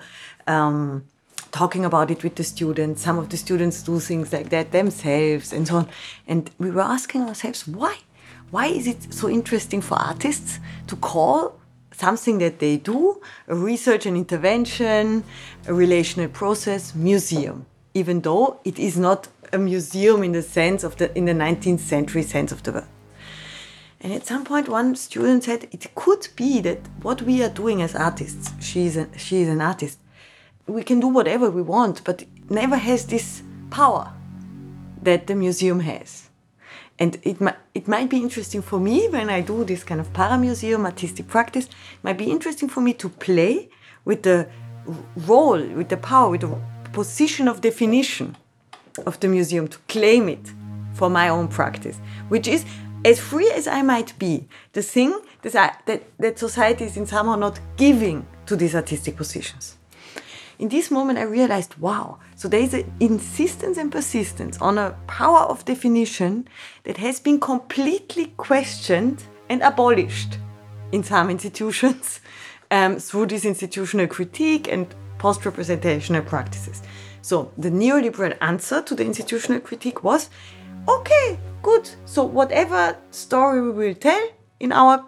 um, 0.56 1.04
talking 1.52 1.84
about 1.84 2.10
it 2.10 2.24
with 2.24 2.36
the 2.36 2.43
students. 2.43 3.02
Some 3.02 3.17
of 3.20 3.28
the 3.28 3.36
students 3.36 3.84
do 3.84 4.00
things 4.00 4.32
like 4.32 4.50
that 4.56 4.72
themselves 4.72 5.52
and 5.52 5.67
so 5.67 5.76
on. 5.82 5.89
And 6.26 6.50
we 6.58 6.72
were 6.72 6.88
asking 6.98 7.24
ourselves, 7.24 7.67
why? 7.67 7.98
Why 8.50 8.67
is 8.67 8.88
it 8.88 9.13
so 9.13 9.28
interesting 9.28 9.82
for 9.82 9.96
artists 9.96 10.60
to 10.88 10.96
call 10.96 11.60
something 11.91 12.38
that 12.38 12.60
they 12.60 12.78
do 12.78 13.22
a 13.50 13.56
research 13.56 14.06
and 14.06 14.15
intervention, 14.15 15.26
a 15.67 15.74
relational 15.74 16.30
process, 16.30 16.96
museum, 16.96 17.65
even 17.93 18.22
though 18.22 18.62
it 18.63 18.80
is 18.80 18.98
not 18.98 19.28
a 19.52 19.58
museum 19.58 20.24
in 20.24 20.32
the 20.32 20.41
sense 20.41 20.86
of 20.86 20.96
the 20.96 21.08
in 21.17 21.26
the 21.26 21.34
19th 21.34 21.80
century 21.80 22.24
sense 22.24 22.54
of 22.54 22.63
the 22.63 22.72
word. 22.72 22.88
And 24.02 24.14
at 24.14 24.26
some 24.28 24.44
point, 24.44 24.70
one 24.70 24.96
student 24.96 25.44
said 25.44 25.68
it 25.72 25.94
could 25.96 26.28
be 26.36 26.62
that 26.62 26.80
what 27.02 27.22
we 27.24 27.44
are 27.44 27.50
doing 27.50 27.82
as 27.82 27.96
artists, 27.96 28.52
she's 28.60 28.96
a, 28.96 29.08
she 29.18 29.42
is 29.42 29.50
an 29.50 29.62
artist, 29.62 29.98
we 30.68 30.84
can 30.84 31.00
do 31.00 31.08
whatever 31.08 31.50
we 31.50 31.62
want, 31.62 32.04
but 32.04 32.24
never 32.50 32.78
has 32.78 33.06
this 33.06 33.42
power 33.70 34.14
that 35.02 35.28
the 35.28 35.36
museum 35.36 35.80
has. 35.80 36.30
And 37.00 37.18
it, 37.24 37.38
it 37.74 37.88
might 37.88 38.10
be 38.10 38.18
interesting 38.18 38.62
for 38.62 38.80
me 38.80 39.08
when 39.10 39.30
I 39.30 39.42
do 39.42 39.64
this 39.64 39.84
kind 39.84 40.02
of 40.02 40.12
para-museum 40.14 40.86
artistic 40.86 41.28
practice, 41.28 41.66
it 41.66 42.04
might 42.04 42.18
be 42.18 42.32
interesting 42.32 42.70
for 42.70 42.82
me 42.82 42.94
to 42.94 43.10
play 43.10 43.70
with 44.04 44.24
the 44.24 44.48
role, 45.16 45.62
with 45.62 45.90
the 45.90 45.98
power, 45.98 46.30
with 46.30 46.42
the 46.42 46.56
position 46.94 47.48
of 47.48 47.62
definition 47.62 48.36
of 49.06 49.20
the 49.20 49.28
museum, 49.28 49.68
to 49.68 49.78
claim 49.88 50.28
it 50.28 50.54
for 50.94 51.10
my 51.10 51.30
own 51.30 51.48
practice, 51.48 52.00
which 52.30 52.48
is 52.48 52.66
as 53.06 53.20
free 53.20 53.52
as 53.52 53.68
I 53.68 53.82
might 53.82 54.18
be, 54.20 54.48
the 54.74 54.82
thing 54.82 55.20
that, 55.42 55.56
I, 55.56 55.76
that, 55.86 56.04
that 56.20 56.40
society 56.40 56.86
is 56.86 56.98
in 56.98 57.06
somehow 57.06 57.36
not 57.36 57.60
giving 57.78 58.26
to 58.46 58.56
these 58.56 58.76
artistic 58.76 59.16
positions. 59.16 59.78
In 60.60 60.70
this 60.70 60.90
moment, 60.90 61.20
I 61.20 61.24
realized, 61.24 61.78
wow, 61.78 62.18
so 62.36 62.48
there 62.48 62.60
is 62.60 62.74
an 62.74 62.92
insistence 63.00 63.78
and 63.78 63.92
persistence 63.92 64.58
on 64.60 64.80
a 64.80 64.98
power 65.06 65.42
of 65.42 65.66
definition 65.66 66.48
that 66.84 66.98
has 66.98 67.20
been 67.20 67.40
completely 67.40 68.34
questioned 68.38 69.24
and 69.50 69.62
abolished 69.62 70.40
in 70.92 71.04
some 71.04 71.30
institutions 71.30 72.22
um, 72.72 72.98
through 72.98 73.28
this 73.28 73.46
institutional 73.46 74.08
critique 74.08 74.68
and 74.68 74.94
post 75.20 75.46
representational 75.46 76.24
practices. 76.24 76.82
So, 77.22 77.52
the 77.58 77.70
neoliberal 77.70 78.38
answer 78.42 78.82
to 78.82 78.96
the 78.96 79.04
institutional 79.04 79.60
critique 79.60 80.04
was 80.04 80.30
okay, 80.88 81.39
good. 81.62 81.89
So 82.06 82.23
whatever 82.23 82.97
story 83.12 83.62
we 83.62 83.71
will 83.71 83.95
tell 83.95 84.28
in 84.60 84.71
our 84.71 85.04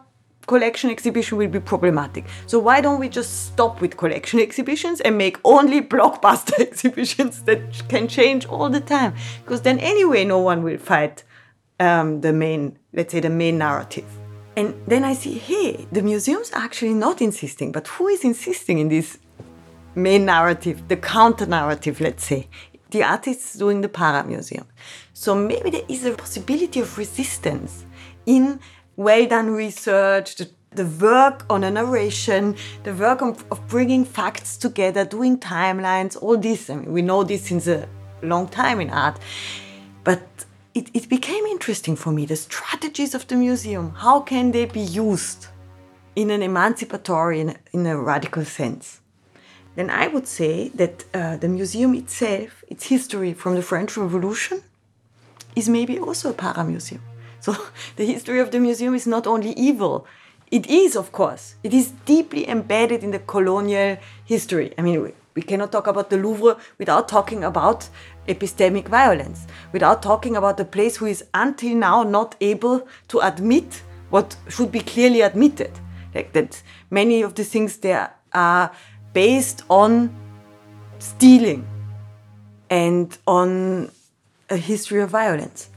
collection 0.48 0.90
exhibition 0.90 1.38
will 1.38 1.48
be 1.48 1.60
problematic. 1.60 2.26
So 2.48 2.58
why 2.60 2.82
don't 2.82 3.00
we 3.00 3.08
just 3.08 3.48
stop 3.48 3.82
with 3.82 3.98
collection 3.98 4.40
exhibitions 4.48 5.00
and 5.02 5.18
make 5.18 5.38
only 5.44 5.82
blockbuster 5.94 6.60
exhibitions 6.70 7.44
that 7.44 7.60
can 7.88 8.08
change 8.08 8.46
all 8.48 8.70
the 8.70 8.82
time? 8.82 9.14
Because 9.44 9.62
then 9.62 9.80
anyway, 9.80 10.26
no 10.26 10.40
one 10.40 10.64
will 10.64 10.78
fight 10.78 11.24
um, 11.80 12.22
the 12.22 12.34
main, 12.34 12.78
let's 12.94 13.12
say, 13.14 13.20
the 13.20 13.30
main 13.30 13.58
narrative. 13.58 14.06
And 14.58 14.74
then 14.88 15.06
I 15.06 15.14
see, 15.14 15.38
hey, 15.38 15.88
the 15.92 16.02
museum's 16.02 16.52
are 16.52 16.62
actually 16.62 16.94
not 16.94 17.22
insisting, 17.22 17.72
but 17.72 17.88
who 17.88 18.08
is 18.10 18.26
insisting 18.26 18.80
in 18.80 18.90
this 18.90 19.18
main 19.96 20.26
narrative, 20.26 20.88
the 20.88 20.98
counter 20.98 21.46
narrative, 21.46 22.02
let's 22.02 22.26
say? 22.26 22.48
The 22.92 23.04
artists 23.04 23.54
doing 23.54 23.82
the 23.82 23.90
para 23.90 24.24
museum. 24.24 24.66
So 25.14 25.36
maybe 25.36 25.70
there 25.70 25.86
is 25.88 26.06
a 26.06 26.14
possibility 26.14 26.80
of 26.80 26.98
resistance 26.98 27.86
in 28.26 28.60
well 28.96 29.26
done 29.28 29.52
research, 29.52 30.36
the, 30.36 30.50
the 30.72 30.86
work 30.86 31.46
on 31.50 31.64
a 31.64 31.72
narration, 31.72 32.56
the 32.84 32.94
work 32.94 33.22
of, 33.22 33.68
bringing 33.68 34.04
facts 34.04 34.58
together, 34.58 35.06
doing 35.06 35.38
timelines, 35.38 36.22
all 36.22 36.38
this. 36.38 36.70
I 36.70 36.76
mean, 36.76 36.92
we 36.92 37.02
know 37.02 37.24
this 37.24 37.46
since 37.48 37.68
a 37.68 37.88
long 38.22 38.48
time 38.48 38.82
in 38.82 38.90
art. 38.90 39.20
But 40.04 40.22
it, 40.74 40.90
it 40.94 41.10
became 41.10 41.46
interesting 41.46 41.96
for 41.96 42.12
me 42.12 42.26
the 42.26 42.36
strategies 42.36 43.16
of 43.16 43.28
the 43.28 43.36
museum. 43.36 43.92
How 43.96 44.20
can 44.20 44.52
they 44.52 44.66
be 44.66 44.82
used 44.82 45.48
in 46.16 46.30
an 46.32 46.42
emancipatory, 46.42 47.40
in 47.40 47.56
in 47.72 47.86
a 47.86 47.98
radical 47.98 48.46
sense? 48.46 49.02
Then 49.80 49.90
I 49.90 50.10
would 50.10 50.28
say 50.28 50.72
that 50.76 51.06
uh, 51.14 51.38
the 51.38 51.48
museum 51.48 51.96
itself, 51.96 52.66
its 52.68 52.88
history 52.88 53.34
from 53.34 53.56
the 53.56 53.62
French 53.62 53.96
Revolution, 53.96 54.62
is 55.56 55.70
maybe 55.70 55.98
also 55.98 56.32
a 56.32 56.34
para 56.34 56.66
museum. 56.66 57.02
So 57.40 57.56
the 57.96 58.06
history 58.06 58.42
of 58.42 58.52
the 58.52 58.60
museum 58.60 58.94
is 58.94 59.08
not 59.08 59.26
only 59.26 59.52
evil, 59.52 60.06
it 60.52 60.68
is, 60.68 60.98
of 60.98 61.14
course, 61.14 61.56
it 61.64 61.74
is 61.74 61.94
deeply 62.06 62.46
embedded 62.50 63.06
in 63.06 63.12
the 63.12 63.20
colonial 63.20 63.96
history. 64.26 64.74
I 64.78 64.82
mean, 64.82 65.02
we, 65.02 65.14
we 65.36 65.42
cannot 65.44 65.72
talk 65.72 65.88
about 65.88 66.10
the 66.10 66.18
Louvre 66.18 66.58
without 66.78 67.08
talking 67.08 67.46
about 67.46 67.88
epistemic 68.28 68.90
violence, 68.90 69.48
without 69.72 70.04
talking 70.04 70.36
about 70.36 70.58
the 70.58 70.66
place 70.66 70.98
who 70.98 71.06
is 71.06 71.24
until 71.34 71.74
now 71.74 72.04
not 72.04 72.36
able 72.42 72.86
to 73.08 73.20
admit 73.20 73.82
what 74.10 74.36
should 74.50 74.74
be 74.74 74.82
clearly 74.82 75.22
admitted. 75.22 75.72
Like 76.14 76.34
that 76.34 76.62
many 76.90 77.22
of 77.22 77.36
the 77.36 77.46
things 77.46 77.78
there 77.78 78.12
are 78.34 78.72
based 79.14 79.64
on 79.70 80.14
stealing 81.00 81.68
and 82.70 83.18
on 83.26 83.92
a 84.50 84.58
history 84.58 85.02
of 85.02 85.10
violence. 85.10 85.70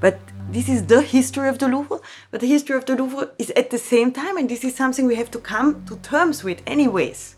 But 0.00 0.18
this 0.50 0.68
is 0.68 0.86
the 0.86 1.02
history 1.02 1.48
of 1.48 1.58
the 1.58 1.68
Louvre, 1.68 2.00
but 2.30 2.40
the 2.40 2.46
history 2.46 2.76
of 2.76 2.84
the 2.84 2.96
Louvre 2.96 3.30
is 3.38 3.50
at 3.50 3.70
the 3.70 3.78
same 3.78 4.12
time, 4.12 4.36
and 4.36 4.48
this 4.48 4.64
is 4.64 4.74
something 4.74 5.06
we 5.06 5.16
have 5.16 5.30
to 5.32 5.38
come 5.38 5.84
to 5.86 5.96
terms 5.96 6.42
with, 6.42 6.62
anyways, 6.66 7.36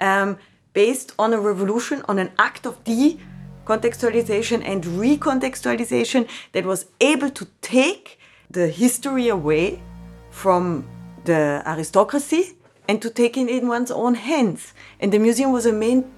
um, 0.00 0.38
based 0.72 1.12
on 1.18 1.32
a 1.32 1.40
revolution, 1.40 2.02
on 2.08 2.18
an 2.18 2.30
act 2.38 2.64
of 2.64 2.82
decontextualization 2.84 4.62
and 4.64 4.84
recontextualization 4.84 6.28
that 6.52 6.64
was 6.64 6.86
able 7.00 7.30
to 7.30 7.46
take 7.60 8.18
the 8.50 8.68
history 8.68 9.28
away 9.28 9.82
from 10.30 10.86
the 11.24 11.62
aristocracy 11.66 12.56
and 12.88 13.00
to 13.02 13.10
take 13.10 13.36
it 13.36 13.48
in 13.48 13.68
one's 13.68 13.90
own 13.90 14.14
hands. 14.14 14.72
And 15.00 15.12
the 15.12 15.18
museum 15.18 15.52
was 15.52 15.66
a 15.66 15.72
main 15.72 16.10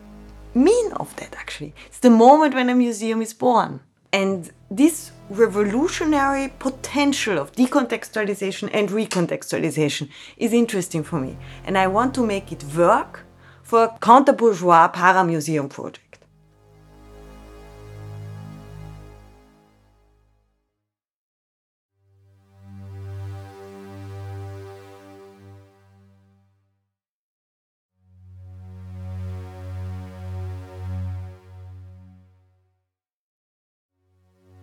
mean 0.54 0.92
of 0.92 1.14
that 1.16 1.34
actually. 1.36 1.74
It's 1.86 2.00
the 2.00 2.10
moment 2.10 2.54
when 2.54 2.68
a 2.68 2.74
museum 2.74 3.22
is 3.22 3.34
born. 3.34 3.80
And 4.12 4.50
this 4.70 5.10
revolutionary 5.28 6.48
potential 6.58 7.38
of 7.38 7.52
decontextualization 7.52 8.70
and 8.72 8.88
recontextualization 8.88 10.08
is 10.38 10.52
interesting 10.52 11.02
for 11.02 11.20
me. 11.20 11.36
And 11.64 11.76
I 11.76 11.86
want 11.86 12.14
to 12.14 12.26
make 12.26 12.50
it 12.50 12.64
work 12.76 13.24
for 13.62 13.84
a 13.84 13.98
counter 14.00 14.32
bourgeois 14.32 14.88
para 14.88 15.24
museum 15.24 15.68
project. 15.68 16.07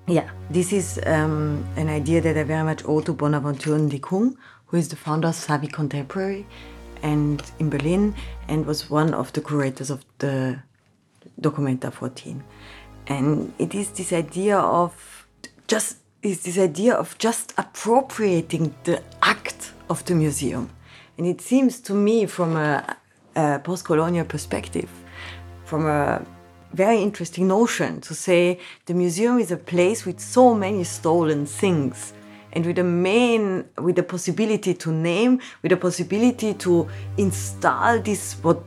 Yeah, 0.08 0.30
this 0.52 0.72
is 0.72 1.00
um, 1.08 1.66
an 1.78 1.90
idea 1.90 2.22
that 2.22 2.38
I 2.38 2.44
very 2.44 2.64
much 2.64 2.84
owe 2.86 3.02
to 3.02 3.12
Bonaventure 3.12 3.72
Ndikung, 3.72 4.36
who 4.68 4.78
is 4.78 4.90
the 4.90 4.96
founder 4.96 5.30
of 5.30 5.34
SAVVY 5.34 5.72
Contemporary 5.72 6.46
and 7.02 7.42
in 7.58 7.72
Berlin 7.72 8.14
and 8.48 8.68
was 8.68 8.88
one 8.88 9.16
of 9.16 9.34
the 9.34 9.42
curators 9.42 9.90
of 9.90 10.06
the 10.20 10.62
Documenta 11.42 11.92
14. 11.92 12.44
And 13.08 13.52
it 13.58 13.74
is 13.74 13.90
this 13.90 14.14
idea 14.14 14.60
of 14.60 15.26
just 15.68 15.98
is 16.22 16.44
this 16.44 16.60
idea 16.60 16.94
of 16.94 17.18
just 17.18 17.56
appropriating 17.58 18.76
the 18.84 19.02
act 19.24 19.74
of 19.90 20.06
the 20.06 20.14
museum. 20.14 20.70
And 21.18 21.26
it 21.26 21.42
seems 21.42 21.80
to 21.82 21.94
me, 21.94 22.28
from 22.28 22.58
a, 22.58 22.98
a 23.36 23.60
post 23.60 23.86
colonial 23.86 24.26
perspective, 24.26 24.90
from 25.66 25.88
a 25.88 26.26
very 26.76 27.02
interesting 27.02 27.48
notion 27.48 28.02
to 28.02 28.14
say 28.14 28.60
the 28.86 28.94
museum 28.94 29.40
is 29.40 29.50
a 29.52 29.58
place 29.58 30.06
with 30.06 30.20
so 30.20 30.54
many 30.54 30.84
stolen 30.84 31.46
things 31.46 32.14
and 32.52 32.66
with 32.66 32.76
the 32.76 32.84
main 32.84 33.66
with 33.78 33.96
the 33.96 34.04
possibility 34.04 34.74
to 34.74 34.92
name 34.92 35.40
with 35.62 35.70
the 35.70 35.78
possibility 35.78 36.54
to 36.54 36.88
install 37.18 38.00
this 38.00 38.34
what 38.44 38.66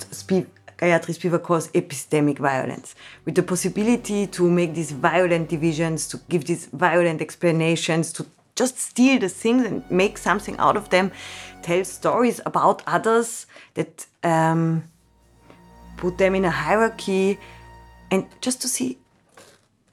Gayatri 0.78 1.12
Spivak 1.18 1.42
calls 1.42 1.68
epistemic 1.72 2.38
violence, 2.38 2.94
with 3.24 3.34
the 3.34 3.42
possibility 3.42 4.28
to 4.28 4.48
make 4.48 4.74
these 4.74 4.92
violent 4.92 5.48
divisions, 5.48 6.06
to 6.06 6.20
give 6.28 6.44
these 6.44 6.66
violent 6.66 7.20
explanations, 7.20 8.12
to 8.12 8.24
just 8.54 8.78
steal 8.78 9.18
the 9.18 9.28
things 9.28 9.66
and 9.66 9.82
make 9.90 10.16
something 10.16 10.56
out 10.58 10.76
of 10.76 10.88
them, 10.90 11.10
tell 11.62 11.84
stories 11.84 12.40
about 12.46 12.82
others 12.86 13.46
that 13.74 14.06
um, 14.22 14.84
put 15.96 16.16
them 16.16 16.36
in 16.36 16.44
a 16.44 16.50
hierarchy, 16.50 17.40
and 18.10 18.26
just 18.40 18.62
to 18.62 18.68
see 18.68 18.98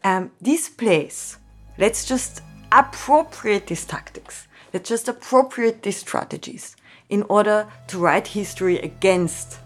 um, 0.04 0.32
this 0.42 0.70
place, 0.70 1.38
let's 1.78 2.06
just 2.06 2.42
appropriate 2.72 3.68
these 3.68 3.86
tactics, 3.86 4.48
let's 4.74 4.90
just 4.90 5.08
appropriate 5.08 5.84
these 5.84 5.98
strategies 5.98 6.76
in 7.10 7.24
order 7.24 7.68
to 7.88 7.98
write 8.00 8.28
history 8.28 8.80
against 8.80 9.60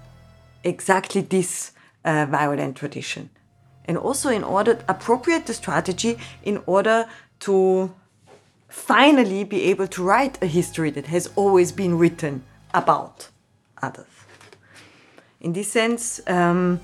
exactly 0.64 1.22
this 1.22 1.72
uh, 2.06 2.26
violent 2.30 2.76
tradition. 2.76 3.30
And 3.86 3.98
also 3.98 4.30
in 4.30 4.44
order 4.44 4.76
to 4.76 4.86
appropriate 4.88 5.46
the 5.46 5.54
strategy 5.54 6.18
in 6.44 6.62
order 6.66 7.08
to 7.42 7.94
finally 8.68 9.44
be 9.44 9.64
able 9.64 9.88
to 9.88 10.04
write 10.04 10.42
a 10.44 10.46
history 10.46 10.92
that 10.92 11.08
has 11.08 11.28
always 11.36 11.72
been 11.72 11.98
written 11.98 12.44
about 12.74 13.30
others. 13.82 14.06
In 15.42 15.54
this 15.54 15.72
sense, 15.72 16.22
um, 16.28 16.80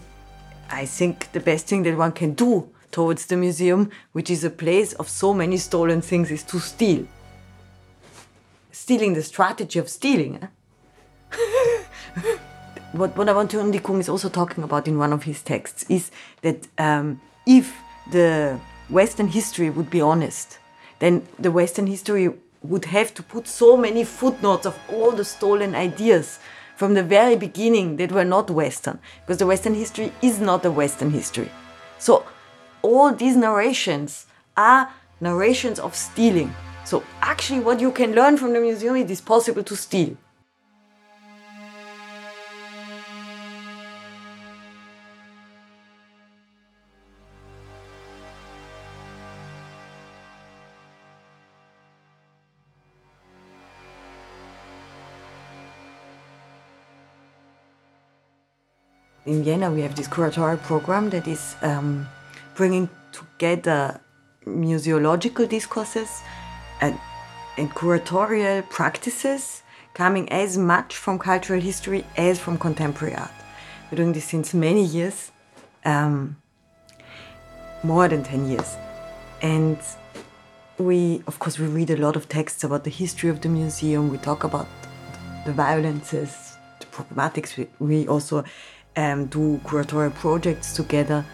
I 0.70 0.86
think 0.86 1.32
the 1.32 1.40
best 1.40 1.68
thing 1.68 1.84
that 1.84 1.98
one 1.98 2.12
can 2.12 2.34
do 2.34 2.70
towards 2.92 3.26
the 3.26 3.38
museum, 3.38 3.92
which 4.14 4.30
is 4.30 4.44
a 4.44 4.50
place 4.50 4.94
of 4.94 5.10
so 5.10 5.34
many 5.34 5.58
stolen 5.58 6.02
things, 6.02 6.32
is 6.32 6.44
to 6.44 6.60
steal. 6.60 7.08
Stealing 8.72 9.14
the 9.14 9.24
strategy 9.24 9.80
of 9.80 9.90
stealing. 9.90 10.40
Eh? 10.42 10.48
what 12.92 13.16
Bonaventure 13.16 13.60
Ndikung 13.60 14.00
is 14.00 14.10
also 14.10 14.30
talking 14.30 14.64
about 14.64 14.88
in 14.88 14.98
one 14.98 15.12
of 15.12 15.24
his 15.24 15.42
texts 15.42 15.86
is 15.90 16.12
that 16.42 16.68
um, 16.78 17.20
if 17.46 17.76
the 18.12 18.60
Western 18.90 19.28
history 19.28 19.70
would 19.70 19.90
be 19.90 20.02
honest, 20.02 20.60
then 21.00 21.28
the 21.40 21.52
Western 21.52 21.88
history 21.88 22.30
would 22.64 22.86
have 22.86 23.14
to 23.14 23.24
put 23.24 23.48
so 23.48 23.76
many 23.78 24.04
footnotes 24.04 24.66
of 24.66 24.78
all 24.90 25.12
the 25.12 25.26
stolen 25.26 25.76
ideas 25.76 26.40
from 26.76 26.94
the 26.94 27.04
very 27.04 27.36
beginning 27.36 27.98
that 27.98 28.12
were 28.12 28.26
not 28.26 28.50
Western, 28.50 29.00
because 29.22 29.38
the 29.38 29.46
Western 29.46 29.76
history 29.76 30.12
is 30.22 30.40
not 30.40 30.66
a 30.66 30.72
Western 30.72 31.12
history. 31.12 31.50
So 32.00 32.26
all 32.82 33.14
these 33.14 33.36
narrations 33.36 34.26
are 34.58 34.92
narrations 35.22 35.80
of 35.80 35.96
stealing. 35.96 36.54
So 36.84 37.04
actually, 37.22 37.62
what 37.62 37.80
you 37.80 37.92
can 37.92 38.14
learn 38.14 38.38
from 38.38 38.54
the 38.54 38.60
museum 38.60 38.96
it 38.96 39.10
is 39.10 39.22
possible 39.22 39.64
to 39.64 39.76
steal. 39.76 40.16
In 59.36 59.44
Vienna, 59.44 59.70
we 59.70 59.82
have 59.82 59.96
this 59.96 60.08
curatorial 60.08 60.62
program 60.64 61.10
that 61.10 61.28
is 61.28 61.56
um, 61.62 62.08
bringing 62.56 62.90
together 63.12 64.00
museological 64.46 65.48
discourses 65.48 66.22
and, 66.80 66.98
and 67.58 67.70
curatorial 67.72 68.68
practices 68.70 69.64
coming 69.94 70.32
as 70.32 70.58
much 70.58 70.96
from 70.96 71.20
cultural 71.20 71.60
history 71.60 72.06
as 72.18 72.40
from 72.40 72.58
contemporary 72.58 73.16
art. 73.16 73.32
We're 73.92 73.98
doing 73.98 74.14
this 74.14 74.26
since 74.26 74.54
many 74.54 74.86
years, 74.86 75.32
um, 75.84 76.38
more 77.84 78.08
than 78.08 78.24
10 78.24 78.50
years. 78.50 78.76
And 79.42 79.78
we, 80.78 81.24
of 81.28 81.40
course, 81.40 81.60
we 81.60 81.68
read 81.68 81.90
a 81.90 81.98
lot 81.98 82.16
of 82.16 82.30
texts 82.30 82.64
about 82.64 82.84
the 82.86 82.90
history 82.90 83.30
of 83.30 83.42
the 83.42 83.50
museum. 83.50 84.10
We 84.10 84.18
talk 84.18 84.44
about 84.44 84.68
the 85.46 85.52
violences, 85.52 86.58
the 86.80 86.86
problematics. 86.88 87.58
We, 87.58 87.68
we 87.80 88.08
also 88.08 88.44
um, 88.96 89.26
do 89.26 89.60
curatorial 89.64 90.14
projects 90.14 90.74
together. 90.74 91.26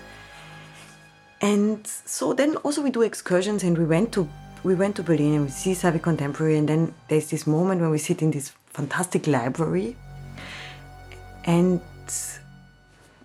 And 1.41 1.85
so 1.85 2.33
then 2.33 2.55
also 2.57 2.81
we 2.81 2.91
do 2.91 3.01
excursions 3.01 3.63
and 3.63 3.77
we 3.77 3.85
went 3.85 4.11
to 4.13 4.29
we 4.63 4.75
went 4.75 4.95
to 4.97 5.03
Berlin 5.03 5.33
and 5.33 5.45
we 5.45 5.49
see 5.49 5.73
SAVVY 5.73 6.03
Contemporary 6.03 6.55
and 6.57 6.69
then 6.69 6.93
there's 7.07 7.31
this 7.31 7.47
moment 7.47 7.81
when 7.81 7.89
we 7.89 7.97
sit 7.97 8.21
in 8.21 8.29
this 8.29 8.51
fantastic 8.67 9.25
library 9.25 9.97
and 11.45 11.81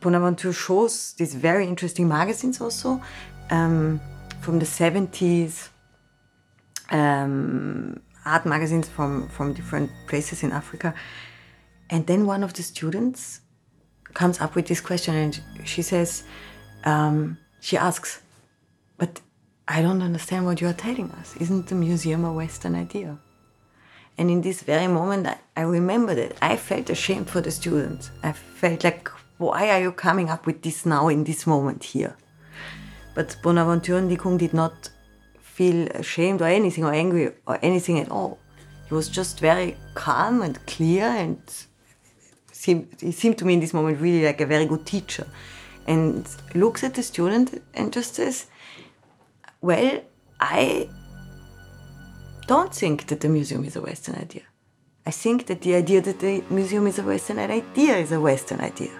Bonaventure 0.00 0.52
shows 0.52 1.14
these 1.14 1.34
very 1.34 1.66
interesting 1.66 2.06
magazines 2.06 2.60
also 2.60 3.02
um, 3.50 4.00
from 4.40 4.58
the 4.58 4.64
70s, 4.64 5.68
um, 6.90 8.00
art 8.24 8.46
magazines 8.46 8.88
from, 8.88 9.28
from 9.28 9.52
different 9.52 9.90
places 10.06 10.42
in 10.42 10.52
Africa. 10.52 10.94
And 11.90 12.06
then 12.06 12.26
one 12.26 12.44
of 12.44 12.54
the 12.54 12.62
students 12.62 13.40
comes 14.14 14.40
up 14.40 14.54
with 14.54 14.66
this 14.66 14.80
question 14.80 15.14
and 15.14 15.40
she 15.64 15.82
says, 15.82 16.24
um, 16.84 17.38
she 17.60 17.76
asks, 17.76 18.22
but 18.98 19.20
I 19.68 19.82
don't 19.82 20.02
understand 20.02 20.46
what 20.46 20.60
you 20.60 20.68
are 20.68 20.72
telling 20.72 21.10
us. 21.12 21.36
Isn't 21.36 21.66
the 21.66 21.74
museum 21.74 22.24
a 22.24 22.32
Western 22.32 22.74
idea? 22.74 23.18
And 24.18 24.30
in 24.30 24.40
this 24.40 24.62
very 24.62 24.86
moment, 24.86 25.26
I, 25.26 25.38
I 25.56 25.64
that 25.64 26.36
I 26.40 26.56
felt 26.56 26.88
ashamed 26.88 27.28
for 27.28 27.40
the 27.40 27.50
students. 27.50 28.10
I 28.22 28.32
felt 28.32 28.84
like, 28.84 29.10
why 29.38 29.70
are 29.70 29.80
you 29.80 29.92
coming 29.92 30.30
up 30.30 30.46
with 30.46 30.62
this 30.62 30.86
now 30.86 31.08
in 31.08 31.24
this 31.24 31.46
moment 31.46 31.84
here? 31.84 32.16
But 33.14 33.36
Bonaventure 33.42 34.00
Ndikung 34.00 34.38
did 34.38 34.54
not 34.54 34.90
feel 35.40 35.88
ashamed 35.88 36.40
or 36.40 36.46
anything 36.46 36.84
or 36.84 36.92
angry 36.92 37.32
or 37.46 37.58
anything 37.62 37.98
at 37.98 38.10
all. 38.10 38.38
He 38.88 38.94
was 38.94 39.08
just 39.08 39.40
very 39.40 39.76
calm 39.94 40.42
and 40.42 40.64
clear 40.66 41.04
and 41.04 41.40
seemed, 42.66 42.86
he 43.00 43.12
seemed 43.12 43.38
to 43.38 43.44
me 43.44 43.54
in 43.54 43.60
this 43.60 43.74
moment 43.78 44.00
really 44.00 44.24
like 44.24 44.40
a 44.40 44.46
very 44.54 44.66
good 44.66 44.84
teacher 44.94 45.26
and 45.86 46.28
looks 46.54 46.82
at 46.82 46.94
the 46.94 47.02
student 47.02 47.62
and 47.74 47.92
just 47.92 48.14
says, 48.14 48.46
Well, 49.60 50.00
I 50.40 50.88
don't 52.46 52.74
think 52.74 53.06
that 53.08 53.20
the 53.20 53.28
museum 53.28 53.64
is 53.64 53.76
a 53.76 53.80
Western 53.80 54.16
idea. 54.16 54.46
I 55.10 55.12
think 55.12 55.46
that 55.46 55.60
the 55.60 55.74
idea 55.82 56.00
that 56.08 56.18
the 56.18 56.42
museum 56.50 56.86
is 56.86 56.98
a 56.98 57.04
Western 57.12 57.38
idea 57.38 57.96
is 58.04 58.10
a 58.12 58.20
Western 58.20 58.60
idea. 58.60 58.94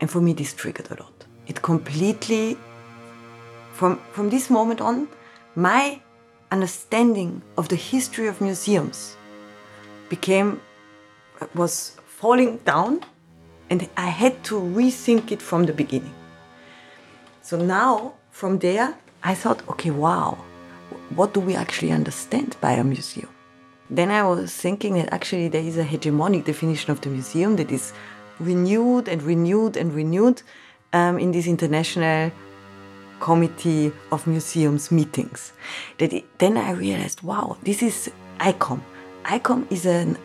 And 0.00 0.10
for 0.10 0.20
me, 0.20 0.32
this 0.32 0.54
triggered 0.54 0.90
a 0.90 0.96
lot. 1.02 1.16
It 1.46 1.60
completely, 1.60 2.56
from, 3.72 4.00
from 4.12 4.30
this 4.30 4.48
moment 4.48 4.80
on, 4.80 5.08
my 5.54 6.00
understanding 6.50 7.42
of 7.58 7.68
the 7.68 7.76
history 7.76 8.26
of 8.28 8.40
museums 8.40 9.16
became, 10.08 10.60
was 11.54 11.98
falling 12.18 12.56
down 12.64 13.00
and 13.70 13.88
I 13.96 14.08
had 14.08 14.42
to 14.44 14.54
rethink 14.54 15.30
it 15.30 15.40
from 15.40 15.66
the 15.66 15.72
beginning. 15.72 16.14
So 17.42 17.56
now, 17.56 18.14
from 18.30 18.58
there, 18.58 18.96
I 19.22 19.34
thought, 19.34 19.62
okay, 19.68 19.90
wow, 19.90 20.36
what 21.14 21.32
do 21.32 21.38
we 21.38 21.54
actually 21.54 21.92
understand 21.92 22.56
by 22.60 22.72
a 22.72 22.82
museum? 22.82 23.28
Then 23.88 24.10
I 24.10 24.24
was 24.24 24.52
thinking 24.52 24.94
that 24.94 25.12
actually 25.12 25.46
there 25.46 25.62
is 25.62 25.78
a 25.78 25.84
hegemonic 25.84 26.44
definition 26.44 26.90
of 26.90 27.00
the 27.02 27.08
museum 27.08 27.54
that 27.56 27.70
is 27.70 27.92
renewed 28.40 29.06
and 29.06 29.22
renewed 29.22 29.76
and 29.76 29.94
renewed 29.94 30.42
um, 30.92 31.20
in 31.20 31.30
this 31.30 31.46
international 31.46 32.32
committee 33.20 33.92
of 34.10 34.26
museums 34.26 34.90
meetings. 34.90 35.52
That 35.98 36.12
it, 36.12 36.38
then 36.38 36.56
I 36.56 36.72
realized, 36.72 37.22
wow, 37.22 37.58
this 37.62 37.80
is 37.80 38.10
ICOM. 38.40 38.80
ICOM 39.24 39.70
is 39.70 39.86
an 39.86 40.18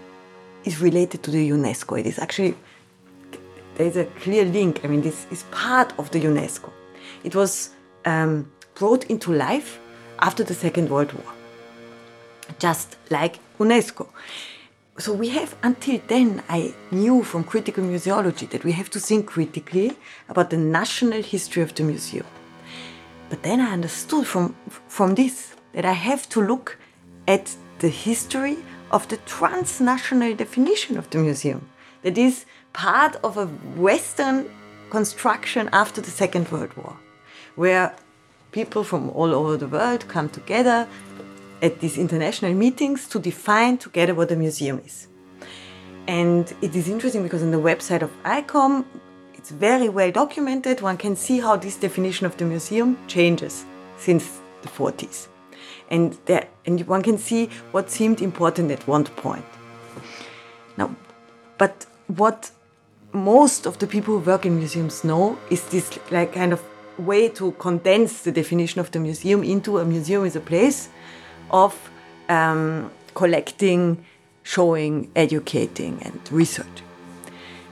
is 0.65 0.81
related 0.81 1.23
to 1.23 1.31
the 1.31 1.49
UNESCO. 1.49 1.99
It 1.99 2.05
is 2.05 2.19
actually, 2.19 2.55
there's 3.75 3.97
a 3.97 4.05
clear 4.05 4.45
link. 4.45 4.83
I 4.83 4.87
mean, 4.87 5.01
this 5.01 5.25
is 5.31 5.43
part 5.51 5.93
of 5.97 6.11
the 6.11 6.19
UNESCO. 6.19 6.71
It 7.23 7.35
was 7.35 7.71
um, 8.05 8.51
brought 8.75 9.05
into 9.05 9.33
life 9.33 9.79
after 10.19 10.43
the 10.43 10.53
Second 10.53 10.89
World 10.89 11.11
War, 11.13 11.33
just 12.59 12.97
like 13.09 13.39
UNESCO. 13.59 14.07
So 14.99 15.11
we 15.11 15.29
have, 15.29 15.55
until 15.63 15.99
then, 16.07 16.43
I 16.49 16.73
knew 16.91 17.23
from 17.23 17.43
critical 17.43 17.83
museology 17.83 18.47
that 18.51 18.63
we 18.63 18.73
have 18.73 18.91
to 18.91 18.99
think 18.99 19.25
critically 19.25 19.97
about 20.29 20.51
the 20.51 20.57
national 20.57 21.23
history 21.23 21.63
of 21.63 21.73
the 21.73 21.83
museum. 21.83 22.27
But 23.29 23.41
then 23.41 23.59
I 23.59 23.73
understood 23.73 24.27
from, 24.27 24.55
from 24.87 25.15
this 25.15 25.55
that 25.73 25.85
I 25.85 25.93
have 25.93 26.29
to 26.29 26.41
look 26.41 26.77
at 27.27 27.55
the 27.79 27.89
history 27.89 28.57
of 28.91 29.07
the 29.07 29.17
transnational 29.17 30.35
definition 30.35 30.97
of 30.97 31.09
the 31.09 31.17
museum 31.17 31.69
that 32.03 32.17
is 32.17 32.45
part 32.73 33.15
of 33.23 33.37
a 33.37 33.45
Western 33.75 34.49
construction 34.89 35.69
after 35.73 36.01
the 36.01 36.11
Second 36.11 36.51
World 36.51 36.75
War, 36.77 36.95
where 37.55 37.95
people 38.51 38.83
from 38.83 39.09
all 39.09 39.33
over 39.33 39.57
the 39.57 39.67
world 39.67 40.07
come 40.07 40.29
together 40.29 40.87
at 41.61 41.79
these 41.79 41.97
international 41.97 42.53
meetings 42.53 43.07
to 43.07 43.19
define 43.19 43.77
together 43.77 44.13
what 44.13 44.31
a 44.31 44.35
museum 44.35 44.79
is. 44.85 45.07
And 46.07 46.53
it 46.61 46.75
is 46.75 46.89
interesting 46.89 47.23
because 47.23 47.41
on 47.41 47.51
the 47.51 47.57
website 47.57 48.01
of 48.01 48.11
ICOM, 48.23 48.85
it's 49.33 49.51
very 49.51 49.89
well 49.89 50.11
documented. 50.11 50.81
One 50.81 50.97
can 50.97 51.15
see 51.15 51.39
how 51.39 51.55
this 51.55 51.77
definition 51.77 52.25
of 52.25 52.35
the 52.37 52.45
museum 52.45 52.97
changes 53.07 53.65
since 53.97 54.39
the 54.61 54.69
40s. 54.69 55.27
And, 55.93 56.17
and 56.65 56.87
one 56.87 57.03
can 57.03 57.19
see 57.19 57.49
what 57.71 57.91
seemed 57.91 58.19
important 58.19 58.71
at 58.71 58.87
one 58.87 59.03
point. 59.03 59.45
Now, 60.75 60.95
but 61.59 61.85
what 62.07 62.49
most 63.11 63.67
of 63.67 63.77
the 63.77 63.85
people 63.85 64.17
who 64.17 64.25
work 64.31 64.43
in 64.43 64.57
museums 64.57 65.03
know 65.03 65.37
is 65.51 65.63
this 65.67 65.99
like 66.09 66.33
kind 66.33 66.51
of 66.51 66.63
way 66.97 67.29
to 67.29 67.51
condense 67.53 68.23
the 68.23 68.31
definition 68.31 68.81
of 68.81 68.89
the 68.89 68.99
museum 68.99 69.43
into 69.43 69.77
a 69.77 69.85
museum 69.85 70.25
is 70.25 70.35
a 70.35 70.39
place 70.39 70.89
of 71.51 71.91
um, 72.27 72.89
collecting, 73.13 74.03
showing, 74.41 75.11
educating, 75.15 76.01
and 76.01 76.19
research. 76.31 76.81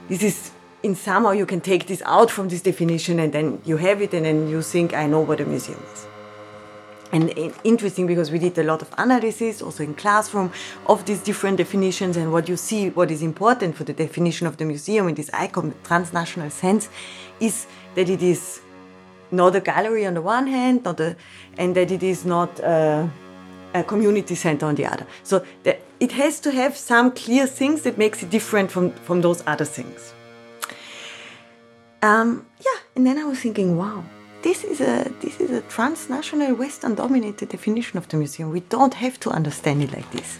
This 0.08 0.22
is 0.22 0.50
in 0.84 0.94
somehow 0.94 1.32
you 1.32 1.46
can 1.46 1.60
take 1.60 1.88
this 1.88 2.02
out 2.06 2.30
from 2.30 2.48
this 2.48 2.62
definition 2.62 3.18
and 3.18 3.32
then 3.32 3.60
you 3.64 3.78
have 3.78 4.00
it 4.00 4.14
and 4.14 4.26
then 4.26 4.48
you 4.48 4.62
think 4.62 4.94
I 4.94 5.08
know 5.08 5.20
what 5.20 5.40
a 5.40 5.44
museum 5.44 5.82
is 5.92 6.06
and 7.12 7.32
interesting 7.62 8.06
because 8.06 8.30
we 8.30 8.38
did 8.38 8.56
a 8.58 8.62
lot 8.62 8.82
of 8.82 8.92
analysis 8.98 9.62
also 9.62 9.84
in 9.84 9.94
classroom 9.94 10.50
of 10.86 11.04
these 11.04 11.22
different 11.22 11.58
definitions 11.58 12.16
and 12.16 12.32
what 12.32 12.48
you 12.48 12.56
see 12.56 12.90
what 12.90 13.10
is 13.10 13.22
important 13.22 13.76
for 13.76 13.84
the 13.84 13.92
definition 13.92 14.46
of 14.46 14.56
the 14.56 14.64
museum 14.64 15.08
in 15.08 15.14
this 15.14 15.30
ICOM 15.30 15.74
transnational 15.84 16.50
sense 16.50 16.88
is 17.40 17.66
that 17.94 18.08
it 18.08 18.22
is 18.22 18.60
not 19.30 19.54
a 19.54 19.60
gallery 19.60 20.06
on 20.06 20.14
the 20.14 20.22
one 20.22 20.46
hand 20.46 20.84
not 20.84 20.98
a, 21.00 21.16
and 21.58 21.76
that 21.76 21.90
it 21.90 22.02
is 22.02 22.24
not 22.24 22.58
a, 22.60 23.08
a 23.74 23.82
community 23.84 24.34
center 24.34 24.66
on 24.66 24.74
the 24.74 24.86
other. 24.86 25.06
So 25.22 25.44
it 25.64 26.12
has 26.12 26.40
to 26.40 26.50
have 26.50 26.76
some 26.76 27.10
clear 27.12 27.46
things 27.46 27.82
that 27.82 27.96
makes 27.96 28.22
it 28.22 28.30
different 28.30 28.70
from, 28.70 28.92
from 28.92 29.20
those 29.20 29.42
other 29.46 29.64
things. 29.64 30.12
Um, 32.02 32.46
yeah 32.58 32.78
and 32.96 33.06
then 33.06 33.18
i 33.18 33.24
was 33.24 33.40
thinking 33.40 33.76
wow 33.76 34.04
this 34.42 34.64
is 34.64 34.80
a 34.80 35.10
this 35.20 35.40
is 35.40 35.50
a 35.50 35.60
transnational 35.62 36.54
Western 36.54 36.94
dominated 36.94 37.48
definition 37.48 37.96
of 37.98 38.08
the 38.08 38.16
museum. 38.16 38.50
We 38.50 38.60
don't 38.60 38.94
have 38.94 39.18
to 39.20 39.30
understand 39.30 39.82
it 39.82 39.92
like 39.92 40.10
this. 40.10 40.38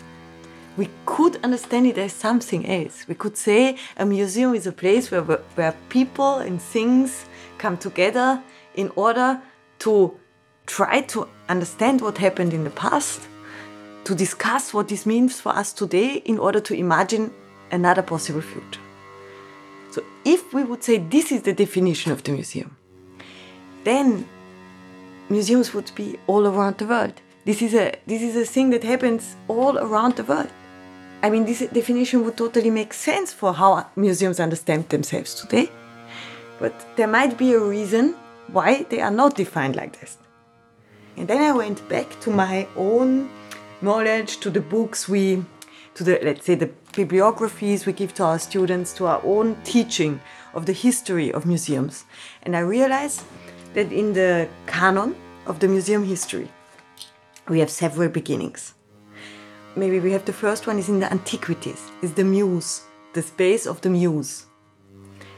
We 0.76 0.88
could 1.06 1.36
understand 1.44 1.86
it 1.86 1.98
as 1.98 2.12
something 2.12 2.66
else. 2.66 3.06
We 3.06 3.14
could 3.14 3.36
say 3.36 3.76
a 3.96 4.06
museum 4.06 4.54
is 4.54 4.66
a 4.66 4.72
place 4.72 5.10
where, 5.10 5.22
where 5.22 5.74
people 5.90 6.36
and 6.36 6.60
things 6.60 7.26
come 7.58 7.76
together 7.76 8.42
in 8.74 8.90
order 8.96 9.40
to 9.80 10.16
try 10.66 11.02
to 11.02 11.28
understand 11.48 12.00
what 12.00 12.18
happened 12.18 12.54
in 12.54 12.64
the 12.64 12.70
past, 12.70 13.20
to 14.04 14.14
discuss 14.14 14.72
what 14.72 14.88
this 14.88 15.04
means 15.04 15.40
for 15.40 15.50
us 15.50 15.72
today 15.72 16.22
in 16.24 16.38
order 16.38 16.60
to 16.60 16.74
imagine 16.74 17.32
another 17.70 18.02
possible 18.02 18.40
future. 18.40 18.80
So, 19.90 20.02
if 20.24 20.54
we 20.54 20.64
would 20.64 20.82
say 20.82 20.98
this 20.98 21.30
is 21.30 21.42
the 21.42 21.52
definition 21.52 22.12
of 22.12 22.22
the 22.22 22.32
museum, 22.32 22.76
then 23.84 24.28
museums 25.28 25.74
would 25.74 25.90
be 25.94 26.18
all 26.26 26.46
around 26.46 26.78
the 26.78 26.86
world. 26.86 27.20
This 27.44 27.62
is 27.62 27.74
a 27.74 27.94
this 28.06 28.22
is 28.22 28.36
a 28.36 28.44
thing 28.44 28.70
that 28.70 28.84
happens 28.84 29.36
all 29.48 29.78
around 29.78 30.16
the 30.16 30.24
world. 30.24 30.50
I 31.22 31.30
mean, 31.30 31.44
this 31.44 31.60
definition 31.60 32.24
would 32.24 32.36
totally 32.36 32.70
make 32.70 32.92
sense 32.92 33.32
for 33.32 33.54
how 33.54 33.86
museums 33.94 34.40
understand 34.40 34.88
themselves 34.88 35.34
today. 35.34 35.70
But 36.58 36.96
there 36.96 37.06
might 37.06 37.38
be 37.38 37.52
a 37.52 37.60
reason 37.60 38.14
why 38.48 38.84
they 38.90 39.00
are 39.00 39.10
not 39.10 39.36
defined 39.36 39.76
like 39.76 40.00
this. 40.00 40.18
And 41.16 41.28
then 41.28 41.42
I 41.42 41.52
went 41.52 41.88
back 41.88 42.20
to 42.20 42.30
my 42.30 42.66
own 42.76 43.30
knowledge, 43.80 44.38
to 44.38 44.50
the 44.50 44.60
books 44.60 45.08
we, 45.08 45.44
to 45.94 46.04
the, 46.04 46.18
let's 46.22 46.46
say, 46.46 46.54
the 46.54 46.70
bibliographies 46.92 47.86
we 47.86 47.92
give 47.92 48.14
to 48.14 48.24
our 48.24 48.38
students, 48.38 48.92
to 48.94 49.06
our 49.06 49.20
own 49.24 49.56
teaching 49.64 50.20
of 50.54 50.66
the 50.66 50.72
history 50.72 51.32
of 51.32 51.46
museums. 51.46 52.04
And 52.42 52.56
I 52.56 52.60
realized 52.60 53.22
that 53.74 53.92
in 53.92 54.12
the 54.12 54.48
canon 54.66 55.14
of 55.46 55.60
the 55.60 55.68
museum 55.68 56.04
history, 56.04 56.48
we 57.48 57.60
have 57.60 57.70
several 57.70 58.08
beginnings. 58.08 58.74
Maybe 59.74 60.00
we 60.00 60.12
have 60.12 60.24
the 60.24 60.32
first 60.32 60.66
one 60.66 60.78
is 60.78 60.88
in 60.88 61.00
the 61.00 61.10
antiquities, 61.10 61.90
is 62.02 62.12
the 62.14 62.24
muse, 62.24 62.82
the 63.14 63.22
space 63.22 63.66
of 63.66 63.80
the 63.80 63.90
muse. 63.90 64.46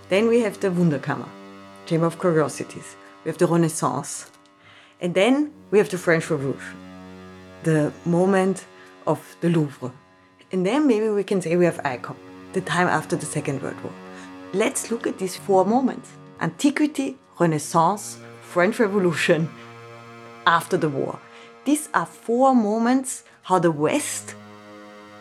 Then 0.08 0.28
we 0.28 0.40
have 0.40 0.60
the 0.60 0.68
Wunderkammer, 0.68 1.28
Chamber 1.86 2.06
of 2.06 2.18
Curiosities. 2.20 2.96
We 3.24 3.30
have 3.30 3.38
the 3.38 3.46
Renaissance. 3.46 4.30
And 5.00 5.14
then 5.14 5.52
we 5.70 5.78
have 5.78 5.88
the 5.88 5.98
French 5.98 6.30
Revolution, 6.30 6.76
the 7.62 7.92
moment 8.04 8.66
of 9.06 9.36
the 9.40 9.48
Louvre. 9.48 9.92
And 10.52 10.64
then 10.66 10.86
maybe 10.86 11.08
we 11.08 11.24
can 11.24 11.40
say 11.40 11.56
we 11.56 11.64
have 11.64 11.78
ICOM, 11.78 12.16
the 12.52 12.60
time 12.60 12.88
after 12.88 13.16
the 13.16 13.26
Second 13.26 13.62
World 13.62 13.80
War. 13.82 13.92
Let's 14.52 14.90
look 14.90 15.06
at 15.06 15.18
these 15.18 15.36
four 15.36 15.64
moments 15.64 16.10
antiquity, 16.40 17.16
Renaissance, 17.38 18.18
French 18.54 18.78
Revolution, 18.78 19.50
after 20.46 20.76
the 20.76 20.88
war. 20.88 21.18
These 21.64 21.88
are 21.92 22.06
four 22.06 22.54
moments 22.54 23.24
how 23.42 23.58
the 23.58 23.72
West 23.72 24.36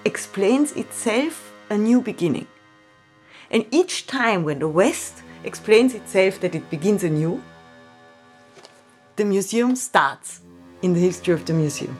explains 0.06 0.72
itself 0.74 1.52
a 1.68 1.76
new 1.76 2.00
beginning. 2.00 2.46
And 3.50 3.66
each 3.72 4.06
time 4.06 4.44
when 4.44 4.60
the 4.60 4.68
West 4.68 5.24
explains 5.44 5.96
itself 5.96 6.42
that 6.42 6.54
it 6.54 6.70
begins 6.70 7.04
anew, 7.04 7.42
the 9.16 9.26
museum 9.26 9.76
starts 9.76 10.42
in 10.84 10.94
the 10.94 11.00
history 11.00 11.34
of 11.34 11.44
the 11.46 11.54
museum. 11.54 11.98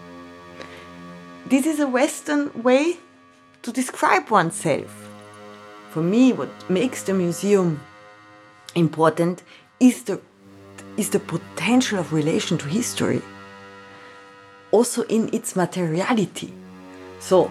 This 1.48 1.66
is 1.66 1.80
a 1.80 1.88
Western 1.88 2.52
way 2.62 2.98
to 3.64 3.72
describe 3.72 4.30
oneself. 4.30 5.10
For 5.90 6.04
me, 6.04 6.32
what 6.32 6.70
makes 6.70 7.02
the 7.02 7.16
museum 7.16 7.82
important 8.76 9.42
is 9.80 10.04
the 10.04 10.22
is 10.98 11.10
the 11.10 11.20
potential 11.20 12.00
of 12.00 12.14
relation 12.14 12.58
to 12.58 12.68
history, 12.68 13.22
also 14.72 15.04
in 15.04 15.30
its 15.34 15.56
materiality. 15.56 16.54
So 17.20 17.50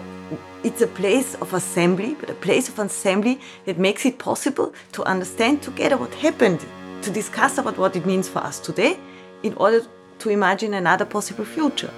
it's 0.63 0.81
a 0.81 0.87
place 0.87 1.35
of 1.35 1.53
assembly, 1.53 2.15
but 2.19 2.29
a 2.29 2.35
place 2.35 2.69
of 2.69 2.79
assembly 2.79 3.39
that 3.65 3.77
makes 3.77 4.05
it 4.05 4.17
possible 4.17 4.73
to 4.93 5.03
understand 5.03 5.61
together 5.61 5.97
what 5.97 6.13
happened, 6.15 6.65
to 7.01 7.11
discuss 7.11 7.57
about 7.57 7.77
what 7.77 7.95
it 7.95 8.05
means 8.05 8.29
for 8.29 8.39
us 8.39 8.59
today, 8.59 8.97
in 9.43 9.53
order 9.55 9.81
to 10.19 10.29
imagine 10.29 10.73
another 10.73 11.05
possible 11.05 11.43
future. 11.43 11.91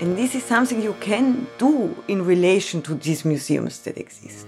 And 0.00 0.16
this 0.16 0.34
is 0.34 0.44
something 0.44 0.82
you 0.82 0.94
can 1.00 1.46
do 1.56 1.96
in 2.06 2.22
relation 2.22 2.82
to 2.82 2.94
these 2.94 3.24
museums 3.24 3.80
that 3.80 3.96
exist. 3.96 4.46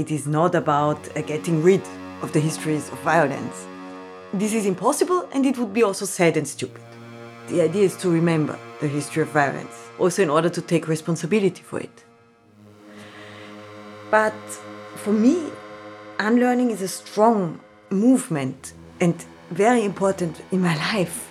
It 0.00 0.10
is 0.10 0.26
not 0.26 0.54
about 0.54 1.14
uh, 1.14 1.20
getting 1.20 1.62
rid 1.62 1.82
of 2.22 2.32
the 2.32 2.40
histories 2.40 2.88
of 2.88 2.98
violence. 3.00 3.66
This 4.32 4.54
is 4.54 4.64
impossible 4.64 5.28
and 5.30 5.44
it 5.44 5.58
would 5.58 5.74
be 5.74 5.82
also 5.82 6.06
sad 6.06 6.38
and 6.38 6.48
stupid. 6.48 6.80
The 7.48 7.60
idea 7.60 7.82
is 7.82 7.98
to 7.98 8.08
remember 8.08 8.58
the 8.80 8.88
history 8.88 9.22
of 9.24 9.28
violence, 9.28 9.90
also 9.98 10.22
in 10.22 10.30
order 10.30 10.48
to 10.48 10.62
take 10.62 10.88
responsibility 10.88 11.62
for 11.62 11.80
it. 11.80 12.04
But 14.10 14.40
for 14.96 15.12
me, 15.12 15.50
unlearning 16.18 16.70
is 16.70 16.80
a 16.80 16.88
strong 16.88 17.60
movement 17.90 18.72
and 19.02 19.14
very 19.50 19.84
important 19.84 20.40
in 20.50 20.62
my 20.62 20.76
life 20.76 21.30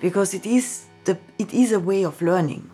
because 0.00 0.32
it 0.32 0.46
is, 0.46 0.86
the, 1.04 1.18
it 1.38 1.52
is 1.52 1.72
a 1.72 1.80
way 1.80 2.04
of 2.04 2.22
learning. 2.22 2.70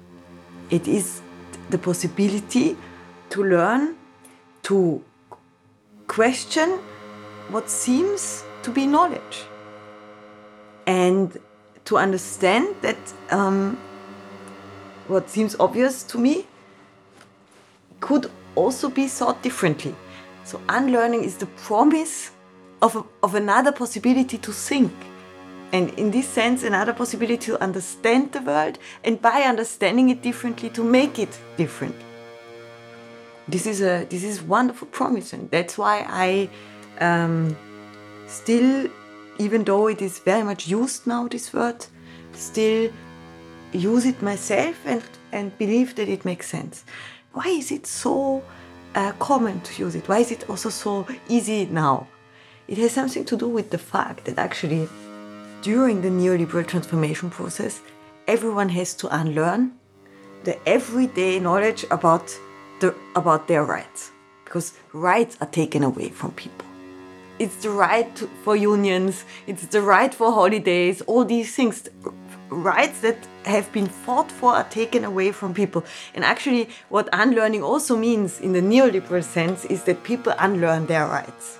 It 0.70 0.86
is 0.86 1.22
the 1.70 1.78
possibility 1.78 2.76
to 3.30 3.42
learn 3.42 3.96
to 4.62 5.02
question 6.14 6.78
what 7.48 7.68
seems 7.68 8.44
to 8.62 8.70
be 8.70 8.86
knowledge 8.86 9.46
and 10.86 11.36
to 11.84 11.98
understand 11.98 12.72
that 12.82 12.96
um, 13.30 13.76
what 15.08 15.28
seems 15.28 15.56
obvious 15.58 16.04
to 16.04 16.16
me 16.16 16.46
could 17.98 18.30
also 18.54 18.88
be 18.88 19.08
thought 19.08 19.42
differently. 19.42 19.92
So, 20.44 20.60
unlearning 20.68 21.24
is 21.24 21.36
the 21.36 21.46
promise 21.66 22.30
of, 22.80 22.94
a, 22.94 23.04
of 23.24 23.34
another 23.34 23.72
possibility 23.72 24.38
to 24.38 24.52
think. 24.52 24.92
And 25.72 25.90
in 25.98 26.12
this 26.12 26.28
sense, 26.28 26.62
another 26.62 26.92
possibility 26.92 27.46
to 27.46 27.60
understand 27.60 28.30
the 28.30 28.40
world 28.40 28.78
and 29.02 29.20
by 29.20 29.42
understanding 29.42 30.10
it 30.10 30.22
differently, 30.22 30.70
to 30.70 30.84
make 30.84 31.18
it 31.18 31.36
different. 31.56 31.96
This 33.48 33.66
is 33.66 33.80
a 33.82 34.06
this 34.08 34.24
is 34.24 34.42
wonderful 34.42 34.88
promise, 34.88 35.32
and 35.32 35.50
that's 35.50 35.76
why 35.76 36.06
I 36.08 36.48
um, 37.00 37.56
still, 38.26 38.88
even 39.38 39.64
though 39.64 39.88
it 39.88 40.00
is 40.00 40.18
very 40.18 40.42
much 40.42 40.66
used 40.66 41.06
now, 41.06 41.28
this 41.28 41.52
word, 41.52 41.86
still 42.32 42.90
use 43.72 44.06
it 44.06 44.22
myself 44.22 44.76
and, 44.86 45.02
and 45.32 45.56
believe 45.58 45.94
that 45.96 46.08
it 46.08 46.24
makes 46.24 46.48
sense. 46.48 46.84
Why 47.32 47.48
is 47.48 47.70
it 47.72 47.86
so 47.86 48.42
uh, 48.94 49.12
common 49.18 49.60
to 49.62 49.82
use 49.82 49.94
it? 49.94 50.08
Why 50.08 50.18
is 50.20 50.30
it 50.30 50.48
also 50.48 50.70
so 50.70 51.06
easy 51.28 51.66
now? 51.66 52.06
It 52.68 52.78
has 52.78 52.92
something 52.92 53.24
to 53.26 53.36
do 53.36 53.48
with 53.48 53.70
the 53.70 53.78
fact 53.78 54.24
that 54.24 54.38
actually 54.38 54.88
during 55.62 56.02
the 56.02 56.08
neoliberal 56.08 56.66
transformation 56.66 57.30
process, 57.30 57.80
everyone 58.26 58.68
has 58.70 58.94
to 58.94 59.14
unlearn 59.14 59.72
the 60.44 60.56
everyday 60.68 61.40
knowledge 61.40 61.84
about, 61.90 62.34
the, 62.80 62.94
about 63.16 63.48
their 63.48 63.64
rights 63.64 64.10
because 64.44 64.74
rights 64.92 65.36
are 65.40 65.46
taken 65.46 65.82
away 65.82 66.08
from 66.10 66.32
people. 66.32 66.66
It's 67.38 67.56
the 67.56 67.70
right 67.70 68.16
for 68.44 68.54
unions, 68.54 69.24
it's 69.46 69.66
the 69.66 69.82
right 69.82 70.14
for 70.14 70.30
holidays, 70.32 71.00
all 71.02 71.24
these 71.24 71.54
things 71.54 71.88
rights 72.48 73.00
that 73.00 73.16
have 73.44 73.70
been 73.72 73.86
fought 73.86 74.30
for 74.30 74.54
are 74.54 74.64
taken 74.64 75.04
away 75.04 75.32
from 75.32 75.54
people. 75.54 75.84
And 76.14 76.24
actually, 76.24 76.68
what 76.88 77.08
unlearning 77.12 77.62
also 77.62 77.96
means 77.96 78.40
in 78.40 78.52
the 78.52 78.60
neoliberal 78.60 79.24
sense 79.24 79.64
is 79.64 79.82
that 79.84 80.04
people 80.04 80.34
unlearn 80.38 80.86
their 80.86 81.06
rights. 81.06 81.58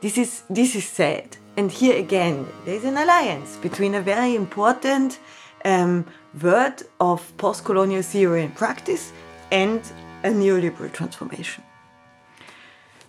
This 0.00 0.18
is, 0.18 0.42
this 0.50 0.76
is 0.76 0.86
sad. 0.86 1.36
And 1.56 1.72
here 1.72 1.98
again, 1.98 2.46
there's 2.64 2.84
an 2.84 2.96
alliance 2.96 3.56
between 3.56 3.94
a 3.94 4.02
very 4.02 4.36
important 4.36 5.18
um, 5.64 6.06
word 6.40 6.82
of 7.00 7.36
post 7.36 7.64
colonial 7.64 8.02
theory 8.02 8.44
and 8.44 8.54
practice 8.54 9.12
and 9.50 9.80
a 10.22 10.30
neoliberal 10.30 10.92
transformation. 10.92 11.64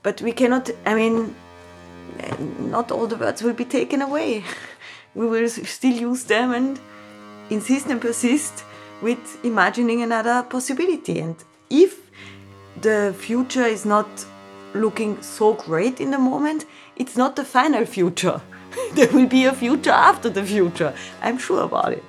But 0.04 0.22
we 0.22 0.32
cannot, 0.32 0.70
I 0.86 0.96
mean, 0.96 1.36
not 2.60 2.92
all 2.92 3.08
the 3.08 3.18
words 3.18 3.44
will 3.44 3.54
be 3.54 3.66
taken 3.66 4.02
away. 4.02 4.44
we 5.16 5.28
will 5.28 5.50
still 5.50 5.94
use 5.94 6.24
them 6.26 6.54
and 6.54 6.80
insist 7.50 7.88
and 7.88 8.00
persist 8.00 8.64
with 9.02 9.44
imagining 9.44 10.02
another 10.02 10.44
possibility. 10.44 11.20
And 11.20 11.36
if 11.70 12.10
the 12.82 13.14
future 13.18 13.66
is 13.66 13.86
not 13.86 14.08
looking 14.74 15.22
so 15.22 15.54
great 15.54 16.00
in 16.00 16.12
the 16.12 16.20
moment, 16.20 16.66
it's 16.96 17.18
not 17.18 17.36
the 17.36 17.46
final 17.46 17.86
future. 17.86 18.42
there 18.94 19.12
will 19.12 19.28
be 19.28 19.46
a 19.46 19.54
future 19.54 19.92
after 19.92 20.30
the 20.30 20.44
future. 20.44 20.94
I'm 21.22 21.38
sure 21.38 21.64
about 21.64 21.94
it. 21.94 22.04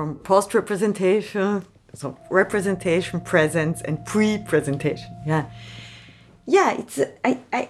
From 0.00 0.14
post 0.20 0.54
representation, 0.54 1.62
so 1.92 2.16
representation, 2.30 3.20
presence, 3.20 3.82
and 3.82 4.02
pre 4.06 4.38
presentation. 4.38 5.14
Yeah. 5.26 5.44
Yeah, 6.46 6.70
it's, 6.72 7.00
I, 7.22 7.38
I, 7.52 7.68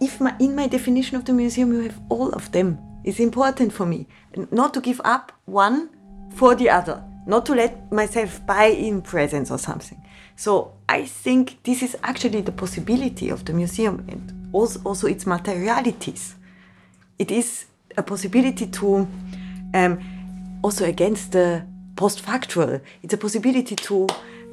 if 0.00 0.20
my, 0.20 0.36
in 0.38 0.54
my 0.54 0.68
definition 0.68 1.16
of 1.16 1.24
the 1.24 1.32
museum, 1.32 1.72
you 1.72 1.80
have 1.80 2.00
all 2.10 2.30
of 2.30 2.52
them. 2.52 2.78
It's 3.02 3.18
important 3.18 3.72
for 3.72 3.86
me 3.86 4.06
not 4.52 4.72
to 4.74 4.80
give 4.80 5.00
up 5.04 5.32
one 5.46 5.90
for 6.36 6.54
the 6.54 6.70
other, 6.70 7.02
not 7.26 7.44
to 7.46 7.54
let 7.56 7.90
myself 7.90 8.46
buy 8.46 8.66
in 8.66 9.02
presence 9.02 9.50
or 9.50 9.58
something. 9.58 10.00
So 10.36 10.74
I 10.88 11.04
think 11.06 11.60
this 11.64 11.82
is 11.82 11.96
actually 12.04 12.42
the 12.42 12.52
possibility 12.52 13.30
of 13.30 13.44
the 13.46 13.52
museum 13.52 14.06
and 14.08 14.48
also, 14.52 14.80
also 14.84 15.08
its 15.08 15.26
materialities. 15.26 16.36
It 17.18 17.32
is 17.32 17.64
a 17.96 18.02
possibility 18.04 18.66
to 18.68 19.08
um, 19.74 20.13
also 20.64 20.86
against 20.86 21.32
the 21.32 21.62
post-factual. 21.94 22.80
It's 23.02 23.12
a 23.12 23.18
possibility 23.18 23.76
to 23.76 24.06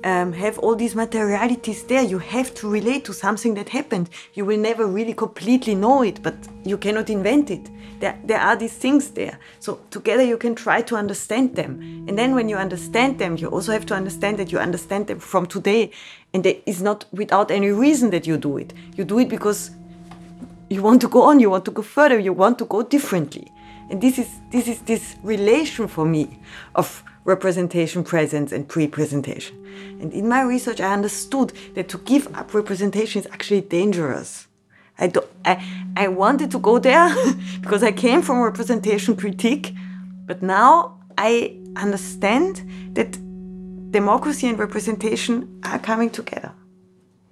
um, 0.03 0.33
have 0.33 0.59
all 0.59 0.75
these 0.75 0.93
materialities 0.93 1.83
there. 1.83 2.01
You 2.01 2.17
have 2.19 2.53
to 2.55 2.69
relate 2.69 3.05
to 3.05 3.13
something 3.13 3.53
that 3.53 3.69
happened. 3.69 4.09
You 4.33 4.43
will 4.43 4.57
never 4.57 4.85
really 4.85 5.13
completely 5.13 5.73
know 5.73 6.03
it, 6.03 6.21
but 6.21 6.35
you 6.65 6.77
cannot 6.77 7.09
invent 7.09 7.49
it. 7.49 7.69
There, 8.01 8.19
there 8.25 8.41
are 8.41 8.57
these 8.57 8.73
things 8.73 9.11
there. 9.11 9.39
So 9.59 9.79
together 9.89 10.23
you 10.23 10.37
can 10.37 10.53
try 10.53 10.81
to 10.81 10.97
understand 10.97 11.55
them. 11.55 11.79
And 12.09 12.17
then 12.17 12.35
when 12.35 12.49
you 12.49 12.57
understand 12.57 13.17
them, 13.17 13.37
you 13.37 13.47
also 13.47 13.71
have 13.71 13.85
to 13.85 13.93
understand 13.93 14.37
that 14.39 14.51
you 14.51 14.59
understand 14.59 15.07
them 15.07 15.19
from 15.19 15.45
today. 15.45 15.91
And 16.33 16.45
it 16.45 16.61
is 16.65 16.81
not 16.81 17.05
without 17.13 17.51
any 17.51 17.71
reason 17.71 18.09
that 18.09 18.27
you 18.27 18.37
do 18.37 18.57
it. 18.57 18.73
You 18.97 19.05
do 19.05 19.19
it 19.19 19.29
because 19.29 19.71
you 20.69 20.81
want 20.81 20.99
to 21.01 21.07
go 21.07 21.21
on, 21.21 21.39
you 21.39 21.49
want 21.49 21.63
to 21.65 21.71
go 21.71 21.81
further, 21.81 22.19
you 22.19 22.33
want 22.33 22.59
to 22.59 22.65
go 22.65 22.81
differently. 22.83 23.49
And 23.91 24.01
this 24.01 24.17
is 24.17 24.29
this 24.51 24.69
is 24.69 24.79
this 24.83 25.17
relation 25.21 25.87
for 25.89 26.05
me 26.05 26.39
of 26.75 27.03
representation, 27.25 28.03
presence, 28.03 28.51
and 28.51 28.67
pre-presentation. 28.67 29.55
And 29.99 30.13
in 30.13 30.27
my 30.27 30.41
research, 30.41 30.79
I 30.79 30.93
understood 30.93 31.51
that 31.75 31.89
to 31.89 31.97
give 31.99 32.33
up 32.35 32.53
representation 32.53 33.21
is 33.21 33.27
actually 33.31 33.61
dangerous. 33.61 34.47
I, 34.97 35.07
do, 35.07 35.21
I, 35.45 35.63
I 35.95 36.07
wanted 36.07 36.51
to 36.51 36.59
go 36.59 36.79
there 36.79 37.13
because 37.61 37.83
I 37.83 37.91
came 37.91 38.21
from 38.21 38.41
representation 38.41 39.15
critique, 39.15 39.73
but 40.25 40.41
now 40.41 40.99
I 41.17 41.57
understand 41.75 42.63
that 42.95 43.11
democracy 43.91 44.47
and 44.47 44.57
representation 44.57 45.59
are 45.63 45.79
coming 45.79 46.09
together. 46.09 46.53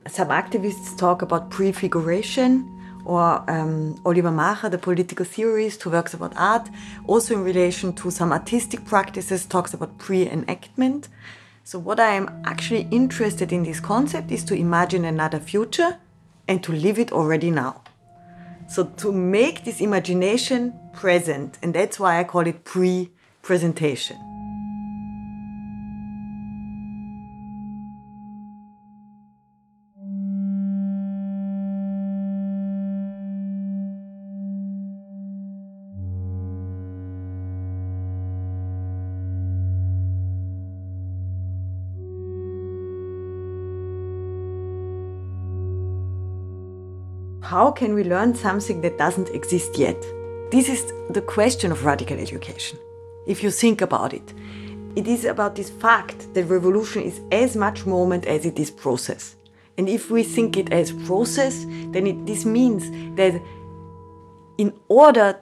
Some 0.08 0.28
activists 0.28 0.98
talk 0.98 1.22
about 1.22 1.52
prefiguration, 1.52 2.79
or 3.10 3.44
um, 3.50 4.00
Oliver 4.06 4.30
Marchart, 4.30 4.70
the 4.70 4.78
political 4.78 5.26
theorist 5.26 5.82
who 5.82 5.90
works 5.90 6.14
about 6.14 6.32
art, 6.38 6.70
also 7.08 7.34
in 7.34 7.44
relation 7.44 7.92
to 7.94 8.12
some 8.12 8.32
artistic 8.32 8.86
practices, 8.86 9.48
talks 9.48 9.74
about 9.74 9.98
pre-enactment. 9.98 11.10
So 11.64 11.80
what 11.80 12.00
I 12.00 12.12
am 12.12 12.30
actually 12.46 12.88
interested 12.92 13.52
in 13.52 13.64
this 13.64 13.80
concept 13.80 14.32
is 14.32 14.44
to 14.44 14.54
imagine 14.54 15.06
another 15.06 15.40
future 15.40 15.98
and 16.48 16.64
to 16.64 16.72
live 16.72 17.00
it 17.00 17.12
already 17.12 17.50
now. 17.50 17.82
So 18.68 18.84
to 18.84 19.12
make 19.12 19.64
this 19.64 19.82
imagination 19.82 20.80
present, 20.94 21.58
and 21.64 21.74
that's 21.74 22.00
why 22.00 22.20
I 22.20 22.24
call 22.24 22.46
it 22.46 22.64
pre-presentation. 22.64 24.39
How 47.50 47.72
can 47.72 47.96
we 47.96 48.04
learn 48.04 48.36
something 48.36 48.80
that 48.82 49.00
doesn't 49.00 49.30
exist 49.30 49.76
yet? 49.76 50.00
This 50.52 50.70
is 50.70 50.94
the 51.10 51.22
question 51.22 51.72
of 51.72 51.84
radical 51.84 52.20
education. 52.20 52.78
If 53.26 53.42
you 53.42 53.50
think 53.50 53.82
about 53.82 54.14
it, 54.14 54.36
it 54.96 55.08
is 55.08 55.26
about 55.26 55.56
this 55.56 55.72
fact 55.72 56.32
that 56.36 56.44
revolution 56.44 57.02
is 57.02 57.20
as 57.32 57.56
much 57.56 57.88
moment 57.88 58.28
as 58.28 58.46
it 58.46 58.60
is 58.60 58.70
process. 58.70 59.36
And 59.80 59.90
if 59.90 60.12
we 60.12 60.22
think 60.22 60.58
it 60.58 60.72
as 60.72 60.92
process, 60.92 61.66
then 61.92 62.06
it, 62.06 62.28
this 62.28 62.46
means 62.46 62.84
that 63.16 63.42
in 64.60 64.72
order 64.88 65.36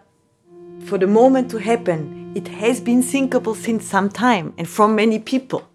for 0.86 0.98
the 0.98 1.08
moment 1.08 1.52
to 1.52 1.58
happen, 1.58 2.32
it 2.36 2.48
has 2.48 2.80
been 2.80 3.02
thinkable 3.02 3.54
since 3.54 3.84
some 3.86 4.08
time 4.08 4.54
and 4.58 4.66
from 4.66 4.96
many 4.96 5.20
people. 5.20 5.68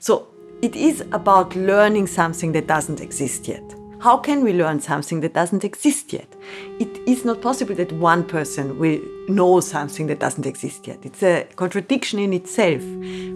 So 0.00 0.28
it 0.60 0.76
is 0.76 1.00
about 1.12 1.56
learning 1.56 2.08
something 2.08 2.52
that 2.52 2.66
doesn't 2.66 3.00
exist 3.00 3.48
yet. 3.48 3.77
How 4.00 4.16
can 4.16 4.44
we 4.44 4.52
learn 4.52 4.78
something 4.78 5.20
that 5.22 5.34
doesn't 5.34 5.64
exist 5.64 6.12
yet? 6.12 6.32
It 6.78 7.00
is 7.04 7.24
not 7.24 7.40
possible 7.40 7.74
that 7.74 7.90
one 7.92 8.22
person 8.22 8.78
will 8.78 9.00
know 9.26 9.58
something 9.58 10.06
that 10.06 10.20
doesn't 10.20 10.46
exist 10.46 10.86
yet. 10.86 11.00
It's 11.02 11.20
a 11.20 11.48
contradiction 11.56 12.20
in 12.20 12.32
itself. 12.32 12.80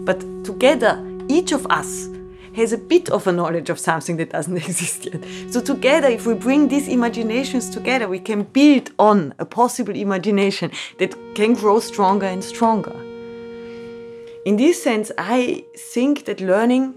But 0.05 0.21
together, 0.45 1.05
each 1.27 1.51
of 1.51 1.67
us 1.69 2.07
has 2.55 2.71
a 2.71 2.77
bit 2.77 3.09
of 3.09 3.27
a 3.27 3.33
knowledge 3.33 3.69
of 3.69 3.77
something 3.77 4.15
that 4.17 4.29
doesn't 4.29 4.55
exist 4.69 5.05
yet. 5.05 5.25
So, 5.51 5.59
together, 5.59 6.07
if 6.07 6.25
we 6.25 6.33
bring 6.33 6.69
these 6.69 6.87
imaginations 6.87 7.69
together, 7.69 8.07
we 8.07 8.19
can 8.19 8.43
build 8.43 8.91
on 8.99 9.33
a 9.39 9.45
possible 9.45 9.95
imagination 9.95 10.71
that 10.97 11.13
can 11.35 11.55
grow 11.55 11.81
stronger 11.81 12.27
and 12.27 12.41
stronger. 12.41 12.95
In 14.45 14.55
this 14.55 14.81
sense, 14.81 15.11
I 15.17 15.65
think 15.91 16.23
that 16.23 16.39
learning 16.39 16.95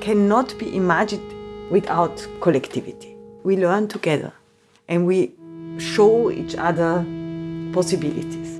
cannot 0.00 0.56
be 0.60 0.76
imagined 0.76 1.39
without 1.70 2.26
collectivity. 2.40 3.16
We 3.44 3.56
learn 3.56 3.88
together 3.88 4.32
and 4.88 5.06
we 5.06 5.32
show 5.78 6.30
each 6.30 6.54
other 6.56 7.04
possibilities. 7.72 8.59